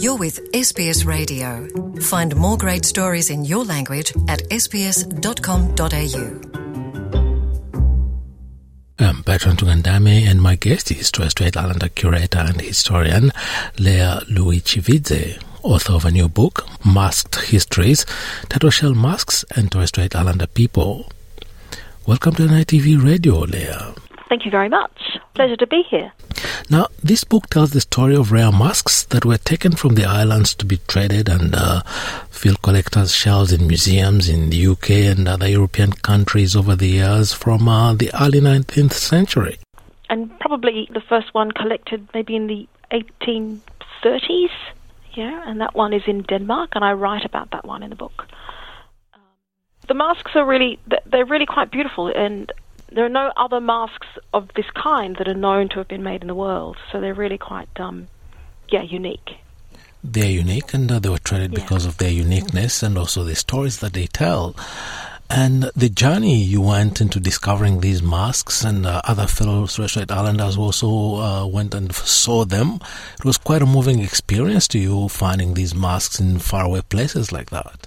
You're 0.00 0.16
with 0.16 0.40
SBS 0.52 1.04
Radio. 1.04 1.68
Find 2.00 2.34
more 2.34 2.56
great 2.56 2.86
stories 2.86 3.28
in 3.28 3.44
your 3.44 3.66
language 3.66 4.14
at 4.28 4.40
sbs.com.au. 4.48 6.24
I'm 8.98 9.16
um, 9.16 9.22
Bertrand 9.26 9.58
Tungandame, 9.58 10.26
and 10.26 10.40
my 10.40 10.56
guest 10.56 10.90
is 10.90 11.10
Torres 11.10 11.32
Strait 11.32 11.54
Islander 11.54 11.90
curator 11.90 12.38
and 12.38 12.58
historian 12.62 13.30
Leah 13.78 14.22
Lui-Chivizhe, 14.30 15.38
author 15.62 15.92
of 15.92 16.06
a 16.06 16.10
new 16.10 16.30
book, 16.30 16.66
Masked 16.82 17.36
Histories, 17.50 18.06
Turtle 18.48 18.70
Shell 18.70 18.94
Masks 18.94 19.44
and 19.54 19.70
Torres 19.70 19.90
Strait 19.90 20.16
Islander 20.16 20.46
People. 20.46 21.12
Welcome 22.06 22.36
to 22.36 22.46
NITV 22.46 23.04
Radio, 23.04 23.40
Leah. 23.40 23.94
Thank 24.30 24.44
you 24.44 24.50
very 24.52 24.68
much. 24.68 25.18
Pleasure 25.34 25.56
to 25.56 25.66
be 25.66 25.82
here. 25.90 26.12
Now, 26.70 26.86
this 27.02 27.24
book 27.24 27.50
tells 27.50 27.72
the 27.72 27.80
story 27.80 28.14
of 28.14 28.30
rare 28.30 28.52
masks 28.52 29.02
that 29.06 29.24
were 29.24 29.38
taken 29.38 29.72
from 29.72 29.96
the 29.96 30.04
islands 30.04 30.54
to 30.54 30.64
be 30.64 30.76
traded 30.86 31.28
and 31.28 31.52
uh, 31.52 31.82
fill 32.30 32.54
collectors' 32.62 33.12
shelves 33.12 33.52
in 33.52 33.66
museums 33.66 34.28
in 34.28 34.50
the 34.50 34.68
UK 34.68 34.90
and 34.90 35.26
other 35.26 35.48
European 35.48 35.92
countries 35.94 36.54
over 36.54 36.76
the 36.76 36.86
years 36.86 37.32
from 37.32 37.68
uh, 37.68 37.92
the 37.94 38.08
early 38.22 38.40
19th 38.40 38.92
century. 38.92 39.58
And 40.08 40.30
probably 40.38 40.88
the 40.94 41.02
first 41.08 41.34
one 41.34 41.50
collected 41.50 42.08
maybe 42.14 42.36
in 42.36 42.46
the 42.46 42.68
1830s. 42.92 44.50
Yeah, 45.14 45.42
and 45.44 45.60
that 45.60 45.74
one 45.74 45.92
is 45.92 46.02
in 46.06 46.22
Denmark, 46.22 46.70
and 46.76 46.84
I 46.84 46.92
write 46.92 47.24
about 47.24 47.50
that 47.50 47.64
one 47.64 47.82
in 47.82 47.90
the 47.90 47.96
book. 47.96 48.26
Um, 49.12 49.20
the 49.88 49.94
masks 49.94 50.30
are 50.36 50.46
really, 50.46 50.78
they're 51.06 51.26
really 51.26 51.46
quite 51.46 51.72
beautiful, 51.72 52.06
and 52.06 52.52
there 52.92 53.04
are 53.04 53.10
no 53.10 53.32
other 53.36 53.60
masks 53.60 54.06
of 54.32 54.48
this 54.56 54.66
kind 54.74 55.16
that 55.16 55.28
are 55.28 55.34
known 55.34 55.68
to 55.70 55.76
have 55.76 55.88
been 55.88 56.02
made 56.02 56.22
in 56.22 56.28
the 56.28 56.34
world, 56.34 56.76
so 56.90 57.00
they're 57.00 57.14
really 57.14 57.38
quite, 57.38 57.68
um, 57.78 58.08
yeah, 58.68 58.82
unique. 58.82 59.36
They're 60.02 60.30
unique, 60.30 60.72
and 60.74 60.90
uh, 60.90 60.98
they 60.98 61.08
were 61.08 61.18
traded 61.18 61.52
yeah. 61.52 61.62
because 61.62 61.86
of 61.86 61.98
their 61.98 62.10
uniqueness 62.10 62.82
and 62.82 62.96
also 62.96 63.22
the 63.22 63.34
stories 63.34 63.80
that 63.80 63.92
they 63.92 64.06
tell. 64.06 64.56
And 65.32 65.70
the 65.76 65.88
journey 65.88 66.42
you 66.42 66.60
went 66.60 67.00
into 67.00 67.20
discovering 67.20 67.80
these 67.80 68.02
masks, 68.02 68.64
and 68.64 68.84
uh, 68.84 69.00
other 69.04 69.28
fellow 69.28 69.66
Strait 69.66 70.10
Islanders 70.10 70.56
also 70.56 71.16
uh, 71.20 71.46
went 71.46 71.72
and 71.72 71.94
saw 71.94 72.44
them. 72.44 72.80
It 73.16 73.24
was 73.24 73.38
quite 73.38 73.62
a 73.62 73.66
moving 73.66 74.00
experience 74.00 74.66
to 74.68 74.78
you 74.80 75.08
finding 75.08 75.54
these 75.54 75.74
masks 75.74 76.18
in 76.18 76.40
faraway 76.40 76.80
places 76.80 77.30
like 77.30 77.50
that. 77.50 77.86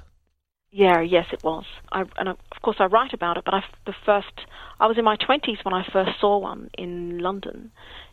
Yeah, 0.76 1.02
yes, 1.02 1.28
it 1.32 1.44
was. 1.44 1.66
I, 1.92 2.04
and 2.18 2.30
of 2.30 2.38
course, 2.64 2.78
I 2.80 2.86
write 2.86 3.14
about 3.14 3.38
it. 3.38 3.44
But 3.46 3.54
I, 3.54 3.64
the 3.86 3.94
first, 4.08 4.34
I 4.80 4.88
was 4.88 4.98
in 4.98 5.06
my 5.06 5.16
twenties 5.16 5.60
when 5.62 5.72
I 5.74 5.86
first 5.94 6.20
saw 6.20 6.40
one 6.40 6.72
in 6.76 7.20
London, 7.20 7.72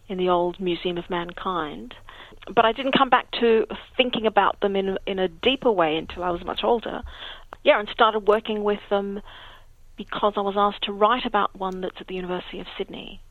in 0.09 0.19
the 0.19 0.29
old 0.29 0.61
Museum 0.61 0.99
of 0.99 1.09
Mankind. 1.09 1.95
But 2.55 2.67
I 2.67 2.73
didn't 2.73 2.93
come 2.99 3.09
back 3.09 3.31
to 3.41 3.65
thinking 3.97 4.27
about 4.27 4.61
them 4.61 4.77
in 4.77 4.99
in 5.07 5.19
a 5.19 5.27
deeper 5.27 5.73
way 5.73 5.97
until 5.97 6.23
I 6.23 6.29
was 6.29 6.45
much 6.45 6.61
older. 6.63 7.01
Yeah, 7.65 7.81
and 7.81 7.89
started 7.89 8.29
working 8.29 8.63
with 8.63 8.81
them 8.91 9.23
because 9.97 10.35
I 10.37 10.41
was 10.43 10.55
asked 10.59 10.85
to 10.85 10.93
write 10.93 11.25
about 11.25 11.57
one 11.57 11.81
that's 11.81 11.97
at 11.99 12.09
the 12.09 12.15
University 12.15 12.61
of 12.61 12.67
Sydney, 12.77 13.23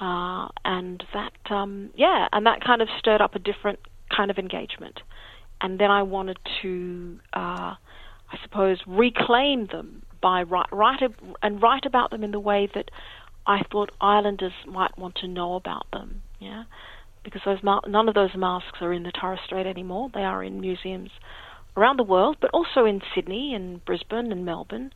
uh, 0.00 0.48
and 0.64 1.04
that, 1.12 1.32
um, 1.50 1.90
yeah, 1.96 2.28
and 2.32 2.46
that 2.46 2.64
kind 2.64 2.80
of 2.80 2.88
stirred 2.98 3.20
up 3.20 3.34
a 3.34 3.38
different 3.38 3.78
kind 4.14 4.30
of 4.30 4.38
engagement. 4.38 5.00
And 5.60 5.78
then 5.78 5.90
I 5.90 6.02
wanted 6.02 6.38
to. 6.62 7.20
Uh, 7.34 7.74
I 8.30 8.38
suppose, 8.42 8.78
reclaim 8.86 9.66
them 9.66 10.02
by 10.20 10.42
write, 10.42 10.72
write 10.72 11.02
and 11.42 11.62
write 11.62 11.84
about 11.84 12.10
them 12.10 12.24
in 12.24 12.30
the 12.30 12.40
way 12.40 12.68
that 12.74 12.90
I 13.46 13.62
thought 13.70 13.92
islanders 14.00 14.54
might 14.66 14.96
want 14.96 15.16
to 15.16 15.28
know 15.28 15.54
about 15.54 15.86
them. 15.92 16.22
Yeah, 16.40 16.64
because 17.22 17.42
those 17.44 17.62
none 17.62 18.08
of 18.08 18.14
those 18.14 18.34
masks 18.34 18.78
are 18.80 18.92
in 18.92 19.02
the 19.02 19.12
Torres 19.12 19.40
Strait 19.44 19.66
anymore. 19.66 20.10
They 20.12 20.24
are 20.24 20.42
in 20.42 20.60
museums 20.60 21.10
around 21.76 21.98
the 21.98 22.04
world, 22.04 22.36
but 22.40 22.50
also 22.50 22.84
in 22.84 23.02
Sydney 23.14 23.54
and 23.54 23.84
Brisbane 23.84 24.32
and 24.32 24.44
Melbourne. 24.44 24.92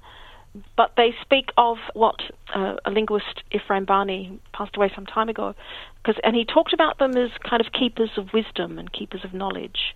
But 0.77 0.93
they 0.97 1.15
speak 1.21 1.51
of 1.59 1.77
what 1.93 2.17
uh, 2.55 2.77
a 2.85 2.91
linguist, 2.91 3.43
Ephraim 3.53 3.85
Bani, 3.85 4.41
passed 4.55 4.77
away 4.77 4.91
some 4.95 5.05
time 5.05 5.29
ago, 5.29 5.55
because 6.03 6.21
and 6.25 6.35
he 6.35 6.45
talked 6.45 6.73
about 6.73 6.99
them 6.99 7.17
as 7.17 7.31
kind 7.49 7.61
of 7.61 7.73
keepers 7.73 8.11
of 8.17 8.33
wisdom 8.33 8.79
and 8.79 8.91
keepers 8.91 9.25
of 9.25 9.35
knowledge 9.35 9.95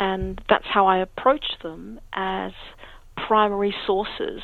and 0.00 0.40
that's 0.48 0.66
how 0.66 0.86
I 0.86 0.98
approached 0.98 1.58
them 1.62 2.00
as 2.14 2.52
primary 3.16 3.74
sources 3.86 4.42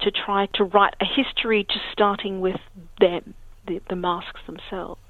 to 0.00 0.10
try 0.10 0.46
to 0.54 0.64
write 0.64 0.94
a 1.00 1.04
history 1.04 1.64
just 1.64 1.84
starting 1.92 2.40
with 2.40 2.60
them, 3.00 3.34
the, 3.66 3.80
the 3.88 3.96
masks 3.96 4.40
themselves. 4.46 5.00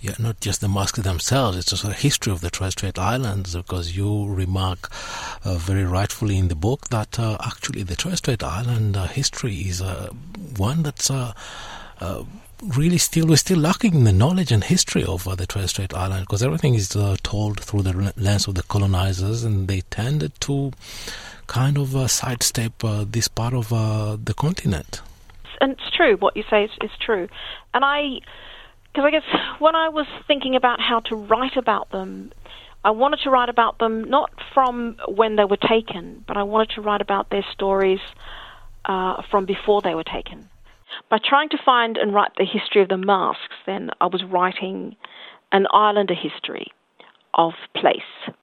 Yeah, 0.00 0.14
not 0.20 0.40
just 0.40 0.60
the 0.60 0.68
masks 0.68 1.00
themselves, 1.00 1.58
it's 1.58 1.72
also 1.72 1.90
a 1.90 1.94
history 1.94 2.32
of 2.32 2.40
the 2.40 2.50
Torres 2.50 2.72
Strait 2.72 2.98
Islands 2.98 3.56
because 3.56 3.96
you 3.96 4.32
remark 4.32 4.88
uh, 5.44 5.56
very 5.56 5.84
rightfully 5.84 6.38
in 6.38 6.46
the 6.46 6.54
book 6.54 6.88
that 6.88 7.18
uh, 7.18 7.36
actually 7.44 7.82
the 7.82 7.96
Torres 7.96 8.18
Strait 8.18 8.44
Island 8.44 8.96
uh, 8.96 9.08
history 9.08 9.54
is 9.56 9.82
uh, 9.82 10.08
one 10.56 10.84
that's 10.84 11.10
uh, 11.10 11.32
uh, 12.00 12.22
really 12.62 12.98
still 12.98 13.26
we're 13.26 13.36
still 13.36 13.58
lacking 13.58 14.04
the 14.04 14.12
knowledge 14.12 14.52
and 14.52 14.64
history 14.64 15.04
of 15.04 15.26
uh, 15.26 15.34
the 15.34 15.46
Torres 15.46 15.70
Strait 15.70 15.94
Island 15.94 16.22
because 16.22 16.42
everything 16.42 16.74
is 16.74 16.94
uh, 16.96 17.16
told 17.22 17.60
through 17.60 17.82
the 17.82 18.12
lens 18.16 18.48
of 18.48 18.54
the 18.54 18.62
colonizers, 18.64 19.44
and 19.44 19.68
they 19.68 19.82
tended 19.82 20.38
to 20.42 20.72
kind 21.46 21.78
of 21.78 21.96
uh, 21.96 22.06
sidestep 22.06 22.84
uh, 22.84 23.04
this 23.08 23.28
part 23.28 23.54
of 23.54 23.72
uh, 23.72 24.16
the 24.22 24.34
continent. 24.34 25.00
And 25.60 25.72
it's 25.72 25.90
true 25.96 26.16
what 26.16 26.36
you 26.36 26.44
say 26.50 26.64
is, 26.64 26.70
is 26.82 26.90
true, 27.00 27.28
and 27.74 27.84
I, 27.84 28.20
because 28.92 29.04
I 29.04 29.10
guess 29.10 29.58
when 29.58 29.74
I 29.74 29.88
was 29.88 30.06
thinking 30.26 30.56
about 30.56 30.80
how 30.80 31.00
to 31.00 31.16
write 31.16 31.56
about 31.56 31.90
them. 31.90 32.32
I 32.84 32.92
wanted 32.92 33.18
to 33.24 33.30
write 33.30 33.48
about 33.48 33.80
them 33.80 34.08
not 34.08 34.30
from 34.54 34.98
when 35.08 35.34
they 35.34 35.44
were 35.44 35.56
taken, 35.58 36.22
but 36.28 36.36
I 36.36 36.44
wanted 36.44 36.70
to 36.76 36.80
write 36.80 37.00
about 37.00 37.28
their 37.28 37.44
stories 37.52 37.98
uh, 38.84 39.20
from 39.30 39.46
before 39.46 39.82
they 39.82 39.96
were 39.96 40.04
taken. 40.04 40.48
By 41.10 41.18
trying 41.24 41.48
to 41.50 41.58
find 41.64 41.96
and 41.96 42.14
write 42.14 42.32
the 42.36 42.44
history 42.44 42.82
of 42.82 42.88
the 42.88 42.96
masks, 42.96 43.54
then 43.66 43.90
I 44.00 44.06
was 44.06 44.24
writing 44.24 44.96
an 45.52 45.66
islander 45.72 46.14
history 46.14 46.68
of 47.34 47.52
place. 47.74 48.34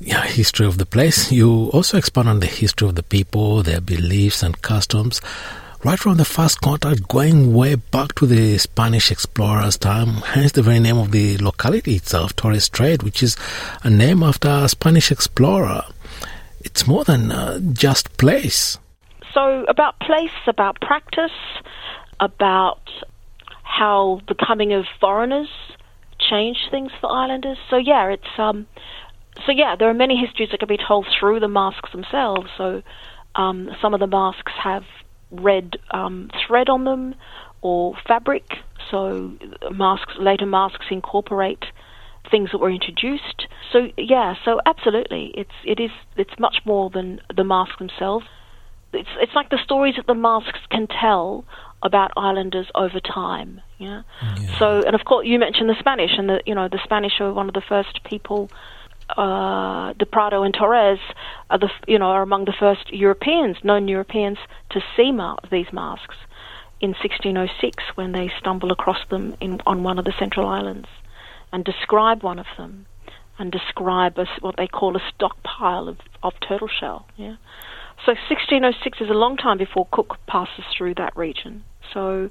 Yeah, 0.00 0.22
history 0.24 0.64
of 0.66 0.78
the 0.78 0.86
place. 0.86 1.32
You 1.32 1.70
also 1.72 1.98
expand 1.98 2.28
on 2.28 2.40
the 2.40 2.46
history 2.46 2.88
of 2.88 2.94
the 2.94 3.02
people, 3.02 3.62
their 3.62 3.80
beliefs 3.80 4.44
and 4.44 4.62
customs, 4.62 5.20
right 5.84 5.98
from 5.98 6.18
the 6.18 6.24
first 6.24 6.60
contact, 6.60 7.08
going 7.08 7.52
way 7.52 7.74
back 7.74 8.14
to 8.16 8.26
the 8.26 8.58
Spanish 8.58 9.10
explorers' 9.10 9.76
time. 9.76 10.22
Hence, 10.22 10.52
the 10.52 10.62
very 10.62 10.78
name 10.78 10.98
of 10.98 11.10
the 11.10 11.36
locality 11.38 11.96
itself, 11.96 12.36
Torres 12.36 12.64
Strait, 12.64 13.02
which 13.02 13.22
is 13.24 13.36
a 13.82 13.90
name 13.90 14.22
after 14.22 14.48
a 14.48 14.68
Spanish 14.68 15.10
explorer. 15.10 15.82
It's 16.60 16.86
more 16.86 17.04
than 17.04 17.32
uh, 17.32 17.58
just 17.72 18.16
place. 18.18 18.78
So, 19.38 19.64
about 19.68 20.00
place, 20.00 20.34
about 20.48 20.80
practice, 20.80 21.30
about 22.18 22.82
how 23.62 24.20
the 24.26 24.34
coming 24.34 24.72
of 24.72 24.84
foreigners 25.00 25.48
changed 26.18 26.66
things 26.72 26.90
for 27.00 27.08
islanders. 27.08 27.56
So, 27.70 27.76
yeah, 27.76 28.08
it's 28.08 28.36
um, 28.36 28.66
so 29.46 29.52
yeah, 29.52 29.76
there 29.78 29.88
are 29.88 29.94
many 29.94 30.16
histories 30.16 30.48
that 30.50 30.58
can 30.58 30.66
be 30.66 30.76
told 30.76 31.06
through 31.20 31.38
the 31.38 31.46
masks 31.46 31.92
themselves. 31.92 32.48
So, 32.58 32.82
um, 33.36 33.68
some 33.80 33.94
of 33.94 34.00
the 34.00 34.08
masks 34.08 34.50
have 34.60 34.82
red 35.30 35.76
um, 35.92 36.30
thread 36.44 36.68
on 36.68 36.82
them 36.82 37.14
or 37.62 37.94
fabric. 38.08 38.42
So, 38.90 39.36
masks 39.70 40.14
later 40.18 40.46
masks 40.46 40.86
incorporate 40.90 41.64
things 42.28 42.50
that 42.50 42.58
were 42.58 42.72
introduced. 42.72 43.46
So 43.72 43.86
yeah, 43.96 44.34
so 44.44 44.60
absolutely, 44.66 45.30
it's 45.34 45.54
it 45.64 45.78
is 45.78 45.90
it's 46.16 46.40
much 46.40 46.56
more 46.64 46.90
than 46.90 47.20
the 47.34 47.44
masks 47.44 47.78
themselves 47.78 48.26
it's 48.92 49.08
it's 49.20 49.34
like 49.34 49.50
the 49.50 49.58
stories 49.62 49.94
that 49.96 50.06
the 50.06 50.14
masks 50.14 50.60
can 50.70 50.86
tell 50.86 51.44
about 51.82 52.10
islanders 52.16 52.66
over 52.74 53.00
time. 53.00 53.60
Yeah? 53.78 54.02
yeah. 54.22 54.58
So, 54.58 54.82
and 54.84 54.94
of 54.94 55.04
course, 55.04 55.26
you 55.26 55.38
mentioned 55.38 55.68
the 55.68 55.78
Spanish, 55.78 56.12
and 56.16 56.28
the 56.28 56.42
you 56.46 56.54
know 56.54 56.68
the 56.68 56.80
Spanish 56.84 57.20
are 57.20 57.32
one 57.32 57.48
of 57.48 57.54
the 57.54 57.62
first 57.68 58.02
people. 58.04 58.50
Uh, 59.16 59.94
De 59.94 60.04
Prado 60.04 60.42
and 60.42 60.52
Torres 60.52 60.98
are 61.48 61.58
the 61.58 61.70
you 61.86 61.98
know 61.98 62.06
are 62.06 62.22
among 62.22 62.44
the 62.44 62.54
first 62.58 62.92
Europeans, 62.92 63.56
known 63.64 63.88
Europeans, 63.88 64.38
to 64.70 64.80
see 64.96 65.12
ma- 65.12 65.36
these 65.50 65.72
masks 65.72 66.16
in 66.80 66.90
1606 66.90 67.82
when 67.94 68.12
they 68.12 68.30
stumble 68.38 68.70
across 68.70 68.98
them 69.10 69.34
in, 69.40 69.60
on 69.66 69.82
one 69.82 69.98
of 69.98 70.04
the 70.04 70.12
Central 70.18 70.46
Islands 70.46 70.88
and 71.52 71.64
describe 71.64 72.22
one 72.22 72.38
of 72.38 72.46
them 72.56 72.86
and 73.38 73.50
describe 73.50 74.18
a, 74.18 74.26
what 74.40 74.56
they 74.56 74.66
call 74.66 74.96
a 74.96 75.00
stockpile 75.14 75.88
of, 75.88 75.98
of 76.22 76.34
turtle 76.46 76.68
shell. 76.68 77.06
Yeah. 77.16 77.36
So 78.04 78.12
1606 78.12 79.00
is 79.00 79.10
a 79.10 79.14
long 79.14 79.36
time 79.36 79.58
before 79.58 79.86
Cook 79.90 80.16
passes 80.26 80.64
through 80.76 80.94
that 80.94 81.16
region. 81.16 81.64
So, 81.92 82.30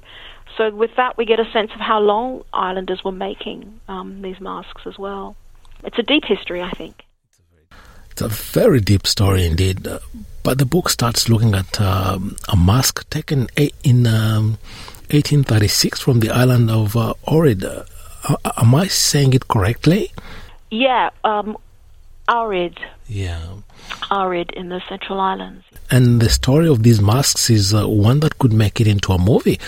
so 0.56 0.70
with 0.70 0.90
that, 0.96 1.16
we 1.16 1.24
get 1.24 1.40
a 1.40 1.50
sense 1.52 1.70
of 1.74 1.80
how 1.80 2.00
long 2.00 2.44
islanders 2.52 3.04
were 3.04 3.12
making 3.12 3.80
um, 3.88 4.22
these 4.22 4.40
masks 4.40 4.82
as 4.86 4.98
well. 4.98 5.36
It's 5.84 5.98
a 5.98 6.02
deep 6.02 6.24
history, 6.24 6.62
I 6.62 6.70
think. 6.70 7.04
It's 8.10 8.22
a 8.22 8.28
very 8.28 8.80
deep 8.80 9.06
story 9.06 9.46
indeed. 9.46 9.86
Uh, 9.86 10.00
but 10.42 10.58
the 10.58 10.66
book 10.66 10.88
starts 10.88 11.28
looking 11.28 11.54
at 11.54 11.80
um, 11.80 12.36
a 12.48 12.56
mask 12.56 13.08
taken 13.10 13.48
in 13.56 14.06
um, 14.06 14.58
1836 15.10 16.00
from 16.00 16.20
the 16.20 16.30
island 16.30 16.70
of 16.70 16.96
uh, 16.96 17.14
Aureed. 17.26 17.64
Uh, 17.64 18.36
am 18.56 18.74
I 18.74 18.88
saying 18.88 19.34
it 19.34 19.48
correctly? 19.48 20.12
Yeah, 20.70 21.10
um, 21.24 21.56
Aureed. 22.28 22.78
Yeah. 23.06 23.42
Aureed 24.10 24.50
in 24.52 24.68
the 24.68 24.82
Central 24.88 25.18
Islands. 25.18 25.64
And 25.90 26.20
the 26.20 26.28
story 26.28 26.68
of 26.68 26.82
these 26.82 27.00
masks 27.00 27.48
is 27.48 27.72
uh, 27.72 27.88
one 27.88 28.20
that 28.20 28.38
could 28.38 28.52
make 28.52 28.80
it 28.80 28.86
into 28.86 29.12
a 29.12 29.18
movie, 29.18 29.58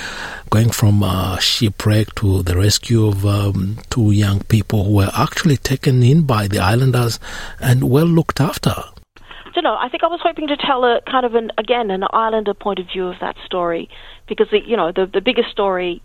going 0.50 0.70
from 0.70 1.02
uh, 1.02 1.38
shipwreck 1.38 2.14
to 2.16 2.42
the 2.42 2.56
rescue 2.56 3.06
of 3.06 3.24
um, 3.24 3.78
two 3.88 4.10
young 4.10 4.40
people 4.44 4.84
who 4.84 4.96
were 4.96 5.10
actually 5.14 5.56
taken 5.56 6.02
in 6.02 6.22
by 6.22 6.46
the 6.46 6.58
islanders 6.58 7.18
and 7.60 7.90
well 7.90 8.04
looked 8.04 8.40
after. 8.40 8.74
I 8.76 9.52
don't 9.54 9.64
know. 9.64 9.76
I 9.80 9.88
think 9.88 10.04
I 10.04 10.08
was 10.08 10.20
hoping 10.22 10.46
to 10.48 10.56
tell 10.56 10.84
a 10.84 11.00
kind 11.10 11.24
of 11.24 11.34
an 11.34 11.50
again 11.58 11.90
an 11.90 12.04
islander 12.12 12.54
point 12.54 12.78
of 12.78 12.86
view 12.86 13.08
of 13.08 13.16
that 13.20 13.36
story 13.44 13.88
because 14.28 14.46
the, 14.52 14.60
you 14.64 14.76
know 14.76 14.92
the 14.92 15.06
the 15.06 15.20
biggest 15.20 15.50
story 15.50 16.02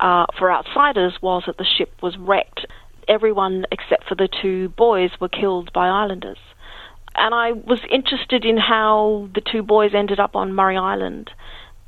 uh, 0.00 0.24
for 0.38 0.50
outsiders 0.50 1.14
was 1.20 1.42
that 1.46 1.58
the 1.58 1.66
ship 1.76 1.90
was 2.02 2.16
wrecked. 2.16 2.66
Everyone 3.08 3.64
except 3.72 4.08
for 4.08 4.14
the 4.14 4.28
two 4.28 4.68
boys 4.70 5.10
were 5.20 5.28
killed 5.28 5.72
by 5.72 5.88
islanders. 5.88 6.38
And 7.14 7.34
I 7.34 7.52
was 7.52 7.80
interested 7.90 8.44
in 8.44 8.56
how 8.56 9.28
the 9.34 9.40
two 9.40 9.62
boys 9.62 9.92
ended 9.94 10.20
up 10.20 10.36
on 10.36 10.52
Murray 10.52 10.76
Island 10.76 11.30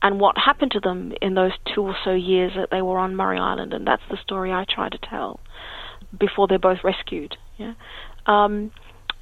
and 0.02 0.18
what 0.18 0.36
happened 0.38 0.72
to 0.72 0.80
them 0.80 1.12
in 1.20 1.34
those 1.34 1.52
two 1.74 1.82
or 1.82 1.96
so 2.04 2.12
years 2.12 2.52
that 2.56 2.70
they 2.70 2.82
were 2.82 2.98
on 2.98 3.16
Murray 3.16 3.38
Island, 3.38 3.74
and 3.74 3.86
that's 3.86 4.02
the 4.10 4.16
story 4.16 4.52
I 4.52 4.64
try 4.64 4.88
to 4.88 4.98
tell 4.98 5.40
before 6.18 6.48
they're 6.48 6.58
both 6.58 6.82
rescued. 6.82 7.36
Yeah, 7.58 7.74
um, 8.26 8.70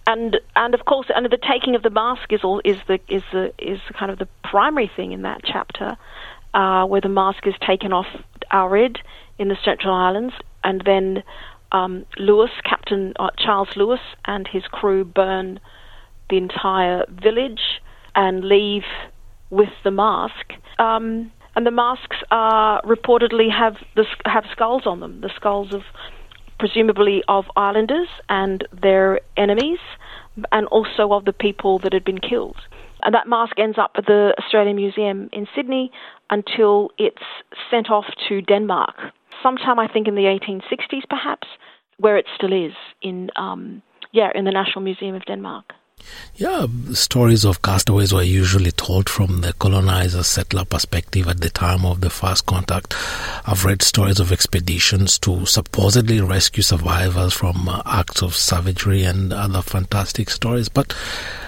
and 0.06 0.38
and 0.54 0.74
of 0.74 0.84
course, 0.84 1.08
and 1.14 1.26
the 1.26 1.36
taking 1.36 1.74
of 1.74 1.82
the 1.82 1.90
mask 1.90 2.32
is 2.32 2.44
all 2.44 2.60
is 2.64 2.76
the 2.86 3.00
is 3.08 3.22
the 3.32 3.52
is 3.58 3.80
kind 3.98 4.10
of 4.10 4.18
the 4.18 4.28
primary 4.44 4.90
thing 4.94 5.12
in 5.12 5.22
that 5.22 5.40
chapter, 5.44 5.96
uh, 6.54 6.86
where 6.86 7.00
the 7.00 7.08
mask 7.08 7.46
is 7.46 7.54
taken 7.66 7.92
off 7.92 8.06
Aureed 8.52 8.98
in 9.38 9.48
the 9.48 9.56
Central 9.64 9.94
Islands, 9.94 10.34
and 10.62 10.80
then 10.84 11.22
um, 11.72 12.06
Lewis, 12.18 12.50
Captain 12.64 13.14
uh, 13.18 13.30
Charles 13.38 13.68
Lewis, 13.76 14.00
and 14.24 14.46
his 14.48 14.62
crew 14.70 15.04
burn 15.04 15.60
the 16.30 16.36
entire 16.36 17.04
village 17.08 17.80
and 18.14 18.44
leave 18.44 18.84
with 19.50 19.70
the 19.84 19.90
mask. 19.90 20.52
Um, 20.78 21.32
and 21.56 21.66
the 21.66 21.70
masks 21.70 22.16
are 22.30 22.80
reportedly 22.82 23.50
have 23.50 23.76
the, 23.96 24.04
have 24.24 24.44
skulls 24.52 24.82
on 24.86 25.00
them, 25.00 25.20
the 25.20 25.30
skulls 25.34 25.74
of 25.74 25.82
presumably 26.58 27.22
of 27.28 27.44
islanders 27.56 28.08
and 28.28 28.66
their 28.82 29.20
enemies, 29.36 29.78
and 30.52 30.66
also 30.68 31.12
of 31.12 31.24
the 31.24 31.32
people 31.32 31.78
that 31.80 31.92
had 31.92 32.04
been 32.04 32.18
killed. 32.18 32.56
And 33.02 33.14
that 33.14 33.28
mask 33.28 33.58
ends 33.58 33.78
up 33.78 33.92
at 33.96 34.06
the 34.06 34.34
Australian 34.38 34.76
Museum 34.76 35.28
in 35.32 35.46
Sydney 35.54 35.90
until 36.30 36.90
it's 36.98 37.22
sent 37.70 37.90
off 37.90 38.06
to 38.28 38.42
Denmark, 38.42 38.96
sometime 39.42 39.78
I 39.78 39.88
think 39.88 40.08
in 40.08 40.14
the 40.14 40.22
1860s, 40.22 41.08
perhaps, 41.08 41.46
where 41.98 42.16
it 42.16 42.26
still 42.36 42.52
is 42.52 42.72
in 43.02 43.30
um, 43.36 43.82
yeah 44.12 44.30
in 44.34 44.44
the 44.44 44.52
National 44.52 44.82
Museum 44.82 45.14
of 45.14 45.24
Denmark. 45.26 45.72
Yeah, 46.36 46.66
stories 46.92 47.44
of 47.44 47.62
castaways 47.62 48.12
were 48.12 48.22
usually 48.22 48.70
told 48.70 49.08
from 49.08 49.40
the 49.40 49.52
colonizer 49.54 50.22
settler 50.22 50.64
perspective 50.64 51.26
at 51.26 51.40
the 51.40 51.50
time 51.50 51.84
of 51.84 52.00
the 52.00 52.10
first 52.10 52.46
contact. 52.46 52.94
I've 53.44 53.64
read 53.64 53.82
stories 53.82 54.20
of 54.20 54.30
expeditions 54.30 55.18
to 55.20 55.44
supposedly 55.46 56.20
rescue 56.20 56.62
survivors 56.62 57.34
from 57.34 57.68
uh, 57.68 57.82
acts 57.84 58.22
of 58.22 58.36
savagery 58.36 59.02
and 59.02 59.32
other 59.32 59.62
fantastic 59.62 60.30
stories, 60.30 60.68
but 60.68 60.94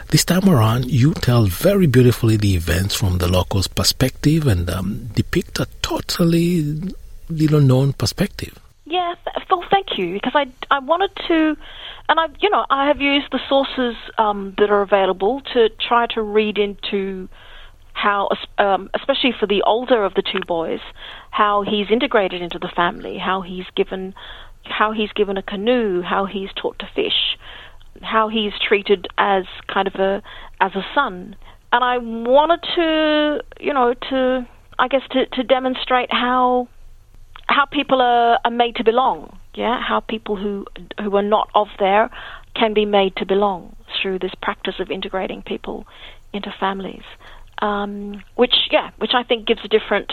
this 0.09 0.25
time 0.25 0.49
around, 0.49 0.87
you 0.87 1.15
tell 1.15 1.45
very 1.45 1.87
beautifully 1.87 2.37
the 2.37 2.57
events 2.57 2.97
from 2.97 3.19
the 3.19 3.29
locals' 3.29 3.69
perspective 3.69 4.49
and 4.49 4.69
um, 4.69 5.09
depict 5.15 5.61
a 5.61 5.69
totally 5.83 6.93
little 7.31 7.61
known 7.61 7.93
perspective. 7.93 8.59
Yeah, 8.87 9.15
well, 9.49 9.65
thank 9.71 9.99
you, 9.99 10.15
because 10.15 10.33
I, 10.35 10.47
I 10.71 10.81
wanted 10.81 11.11
to 11.29 11.57
and 12.11 12.19
I, 12.19 12.27
you 12.41 12.51
know, 12.51 12.67
I 12.69 12.89
have 12.89 13.01
used 13.01 13.31
the 13.31 13.39
sources 13.49 13.95
um, 14.19 14.53
that 14.59 14.69
are 14.69 14.83
available 14.83 15.43
to 15.53 15.69
try 15.69 16.09
to 16.09 16.21
read 16.21 16.59
into 16.59 17.29
how, 17.93 18.31
um, 18.59 18.91
especially 18.95 19.33
for 19.39 19.47
the 19.47 19.63
older 19.63 20.05
of 20.05 20.15
the 20.15 20.23
two 20.23 20.41
boys, 20.45 20.81
how 21.31 21.63
he's 21.63 21.87
integrated 21.89 22.43
into 22.43 22.59
the 22.59 22.71
family, 22.75 23.17
how 23.17 23.43
he's 23.43 23.67
given, 23.77 24.13
how 24.65 24.91
he's 24.91 25.13
given 25.13 25.37
a 25.37 25.43
canoe, 25.43 26.03
how 26.03 26.25
he's 26.27 26.49
taught 26.57 26.81
to 26.81 26.89
fish, 26.97 27.39
how 28.03 28.29
he's 28.29 28.55
treated 28.59 29.07
as 29.17 29.45
kind 29.73 29.87
of 29.87 29.95
a 29.95 30.21
as 30.61 30.75
a 30.75 30.85
son. 30.93 31.37
And 31.73 31.85
I 31.85 31.99
wanted 31.99 32.61
to, 32.75 33.65
you 33.65 33.73
know, 33.73 33.95
to 33.95 34.49
I 34.81 34.89
guess 34.89 35.03
to, 35.13 35.27
to 35.27 35.45
demonstrate 35.45 36.13
how 36.13 36.67
how 37.51 37.67
people 37.67 38.01
are, 38.01 38.39
are 38.45 38.51
made 38.51 38.77
to 38.77 38.85
belong 38.85 39.41
yeah, 39.55 39.81
how 39.83 40.01
people 40.01 40.37
who 40.37 40.67
who 41.03 41.17
are 41.17 41.23
not 41.23 41.51
of 41.55 41.69
there 41.79 42.11
can 42.55 42.73
be 42.73 42.85
made 42.85 43.17
to 43.17 43.27
belong 43.27 43.77
through 44.01 44.19
this 44.19 44.33
practice 44.41 44.75
of 44.79 44.91
integrating 44.91 45.43
people 45.43 45.87
into 46.33 46.55
families, 46.59 47.03
um, 47.61 48.23
which 48.37 48.55
yeah, 48.71 48.91
which 48.99 49.13
I 49.15 49.23
think 49.25 49.47
gives 49.47 49.65
a 49.65 49.69
different 49.69 50.13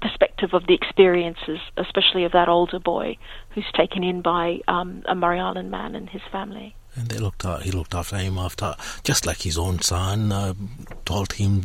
perspective 0.00 0.54
of 0.54 0.66
the 0.66 0.74
experiences, 0.74 1.58
especially 1.76 2.24
of 2.24 2.32
that 2.32 2.48
older 2.48 2.78
boy 2.78 3.16
who's 3.50 3.70
taken 3.74 4.02
in 4.02 4.22
by 4.22 4.60
um, 4.66 5.02
a 5.06 5.14
Murray 5.14 5.40
Island 5.40 5.70
man 5.70 5.94
and 5.94 6.08
his 6.08 6.22
family. 6.32 6.74
And 6.98 7.08
they 7.08 7.18
looked 7.18 7.44
at, 7.44 7.62
he 7.62 7.70
looked 7.70 7.94
after 7.94 8.16
him 8.16 8.38
after, 8.38 8.74
just 9.04 9.24
like 9.24 9.42
his 9.42 9.56
own 9.56 9.80
son, 9.80 10.32
uh, 10.32 10.54
taught 11.04 11.34
him, 11.34 11.62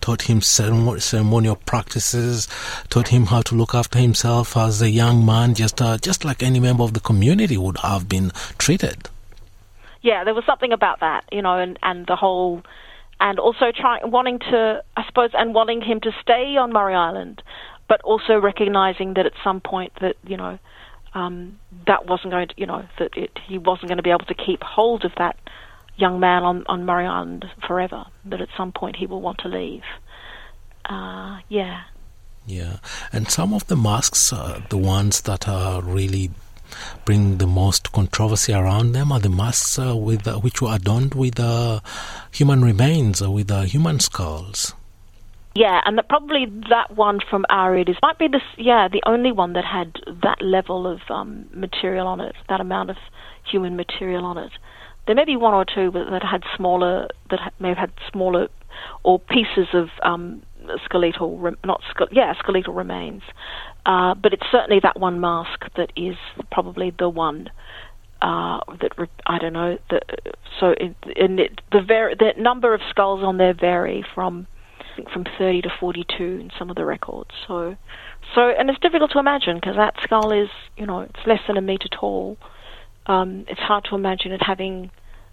taught 0.00 0.22
him 0.22 0.40
ceremonial 0.40 1.56
practices, 1.56 2.48
taught 2.88 3.08
him 3.08 3.26
how 3.26 3.42
to 3.42 3.54
look 3.54 3.74
after 3.74 3.98
himself 3.98 4.56
as 4.56 4.80
a 4.80 4.88
young 4.88 5.26
man, 5.26 5.52
just, 5.52 5.82
uh, 5.82 5.98
just 5.98 6.24
like 6.24 6.42
any 6.42 6.58
member 6.58 6.84
of 6.84 6.94
the 6.94 7.00
community 7.00 7.58
would 7.58 7.76
have 7.78 8.08
been 8.08 8.30
treated. 8.56 9.10
Yeah, 10.00 10.24
there 10.24 10.34
was 10.34 10.44
something 10.46 10.72
about 10.72 11.00
that, 11.00 11.24
you 11.30 11.42
know, 11.42 11.58
and, 11.58 11.78
and 11.82 12.06
the 12.06 12.16
whole, 12.16 12.62
and 13.20 13.38
also 13.38 13.72
trying, 13.78 14.10
wanting 14.10 14.38
to, 14.38 14.82
I 14.96 15.04
suppose, 15.06 15.30
and 15.34 15.54
wanting 15.54 15.82
him 15.82 16.00
to 16.00 16.12
stay 16.22 16.56
on 16.56 16.72
Murray 16.72 16.94
Island, 16.94 17.42
but 17.88 18.00
also 18.02 18.40
recognizing 18.40 19.14
that 19.14 19.26
at 19.26 19.34
some 19.44 19.60
point 19.60 19.92
that, 20.00 20.16
you 20.26 20.38
know, 20.38 20.58
um, 21.14 21.58
that 21.86 22.06
wasn't 22.06 22.32
going 22.32 22.48
to, 22.48 22.54
you 22.56 22.66
know, 22.66 22.84
that 22.98 23.16
it, 23.16 23.38
he 23.46 23.58
wasn't 23.58 23.88
going 23.88 23.98
to 23.98 24.02
be 24.02 24.10
able 24.10 24.26
to 24.26 24.34
keep 24.34 24.62
hold 24.62 25.04
of 25.04 25.12
that 25.18 25.36
young 25.96 26.20
man 26.20 26.42
on, 26.42 26.64
on 26.66 26.84
Murray 26.86 27.06
Island 27.06 27.44
forever, 27.66 28.06
that 28.24 28.40
at 28.40 28.48
some 28.56 28.72
point 28.72 28.96
he 28.96 29.06
will 29.06 29.20
want 29.20 29.38
to 29.38 29.48
leave. 29.48 29.82
Uh, 30.84 31.38
yeah. 31.48 31.82
Yeah, 32.46 32.78
and 33.12 33.30
some 33.30 33.54
of 33.54 33.66
the 33.68 33.76
masks, 33.76 34.32
uh, 34.32 34.60
the 34.68 34.78
ones 34.78 35.20
that 35.22 35.46
are 35.46 35.80
really 35.80 36.30
bring 37.04 37.38
the 37.38 37.46
most 37.46 37.92
controversy 37.92 38.52
around 38.52 38.92
them, 38.92 39.12
are 39.12 39.20
the 39.20 39.28
masks 39.28 39.78
uh, 39.78 39.94
with 39.94 40.26
uh, 40.26 40.38
which 40.38 40.60
were 40.60 40.74
adorned 40.74 41.14
with 41.14 41.38
uh, 41.38 41.78
human 42.32 42.64
remains, 42.64 43.22
uh, 43.22 43.30
with 43.30 43.50
human 43.66 44.00
skulls. 44.00 44.74
Yeah, 45.54 45.80
and 45.84 46.00
probably 46.08 46.46
that 46.70 46.96
one 46.96 47.18
from 47.28 47.44
Aureed 47.50 47.90
is 47.90 47.96
might 48.00 48.18
be 48.18 48.28
this. 48.28 48.42
Yeah, 48.56 48.88
the 48.88 49.02
only 49.04 49.32
one 49.32 49.52
that 49.52 49.64
had 49.64 49.94
that 50.22 50.40
level 50.40 50.86
of 50.86 51.00
um, 51.10 51.46
material 51.52 52.06
on 52.06 52.20
it, 52.20 52.34
that 52.48 52.60
amount 52.60 52.90
of 52.90 52.96
human 53.50 53.76
material 53.76 54.24
on 54.24 54.38
it. 54.38 54.52
There 55.06 55.16
may 55.16 55.24
be 55.24 55.36
one 55.36 55.52
or 55.52 55.64
two 55.64 55.90
that 55.90 56.22
had 56.22 56.42
smaller, 56.56 57.08
that 57.30 57.52
may 57.58 57.68
have 57.68 57.76
had 57.76 57.92
smaller, 58.10 58.48
or 59.02 59.18
pieces 59.18 59.68
of 59.74 59.88
um, 60.02 60.42
skeletal, 60.84 61.54
not 61.64 61.82
yeah, 62.12 62.32
skeletal 62.38 62.72
remains. 62.72 63.22
Uh, 63.84 64.14
but 64.14 64.32
it's 64.32 64.46
certainly 64.50 64.80
that 64.82 64.98
one 64.98 65.20
mask 65.20 65.64
that 65.76 65.92
is 65.96 66.16
probably 66.50 66.92
the 66.96 67.08
one 67.08 67.50
uh, 68.22 68.60
that 68.80 68.92
I 69.26 69.38
don't 69.38 69.52
know. 69.52 69.78
The, 69.90 70.00
so 70.60 70.74
in 70.78 71.38
it, 71.40 71.60
the 71.72 71.82
ver- 71.86 72.14
the 72.14 72.40
number 72.40 72.72
of 72.72 72.80
skulls 72.88 73.22
on 73.24 73.38
there 73.38 73.54
vary 73.54 74.04
from 74.14 74.46
from 75.12 75.24
30 75.38 75.62
to 75.62 75.70
42 75.80 76.22
in 76.22 76.50
some 76.58 76.70
of 76.70 76.76
the 76.76 76.84
records. 76.84 77.30
So, 77.46 77.76
so 78.34 78.48
and 78.48 78.70
it's 78.70 78.78
difficult 78.80 79.10
to 79.12 79.18
imagine 79.18 79.56
because 79.56 79.76
that 79.76 79.94
skull 80.02 80.32
is, 80.32 80.48
you 80.76 80.86
know, 80.86 81.00
it's 81.00 81.26
less 81.26 81.40
than 81.46 81.56
a 81.56 81.60
meter 81.62 81.88
tall. 81.88 82.36
Um, 83.06 83.44
it's 83.48 83.60
hard 83.60 83.84
to 83.84 83.94
imagine 83.94 84.32
it 84.32 84.42
having, 84.42 84.90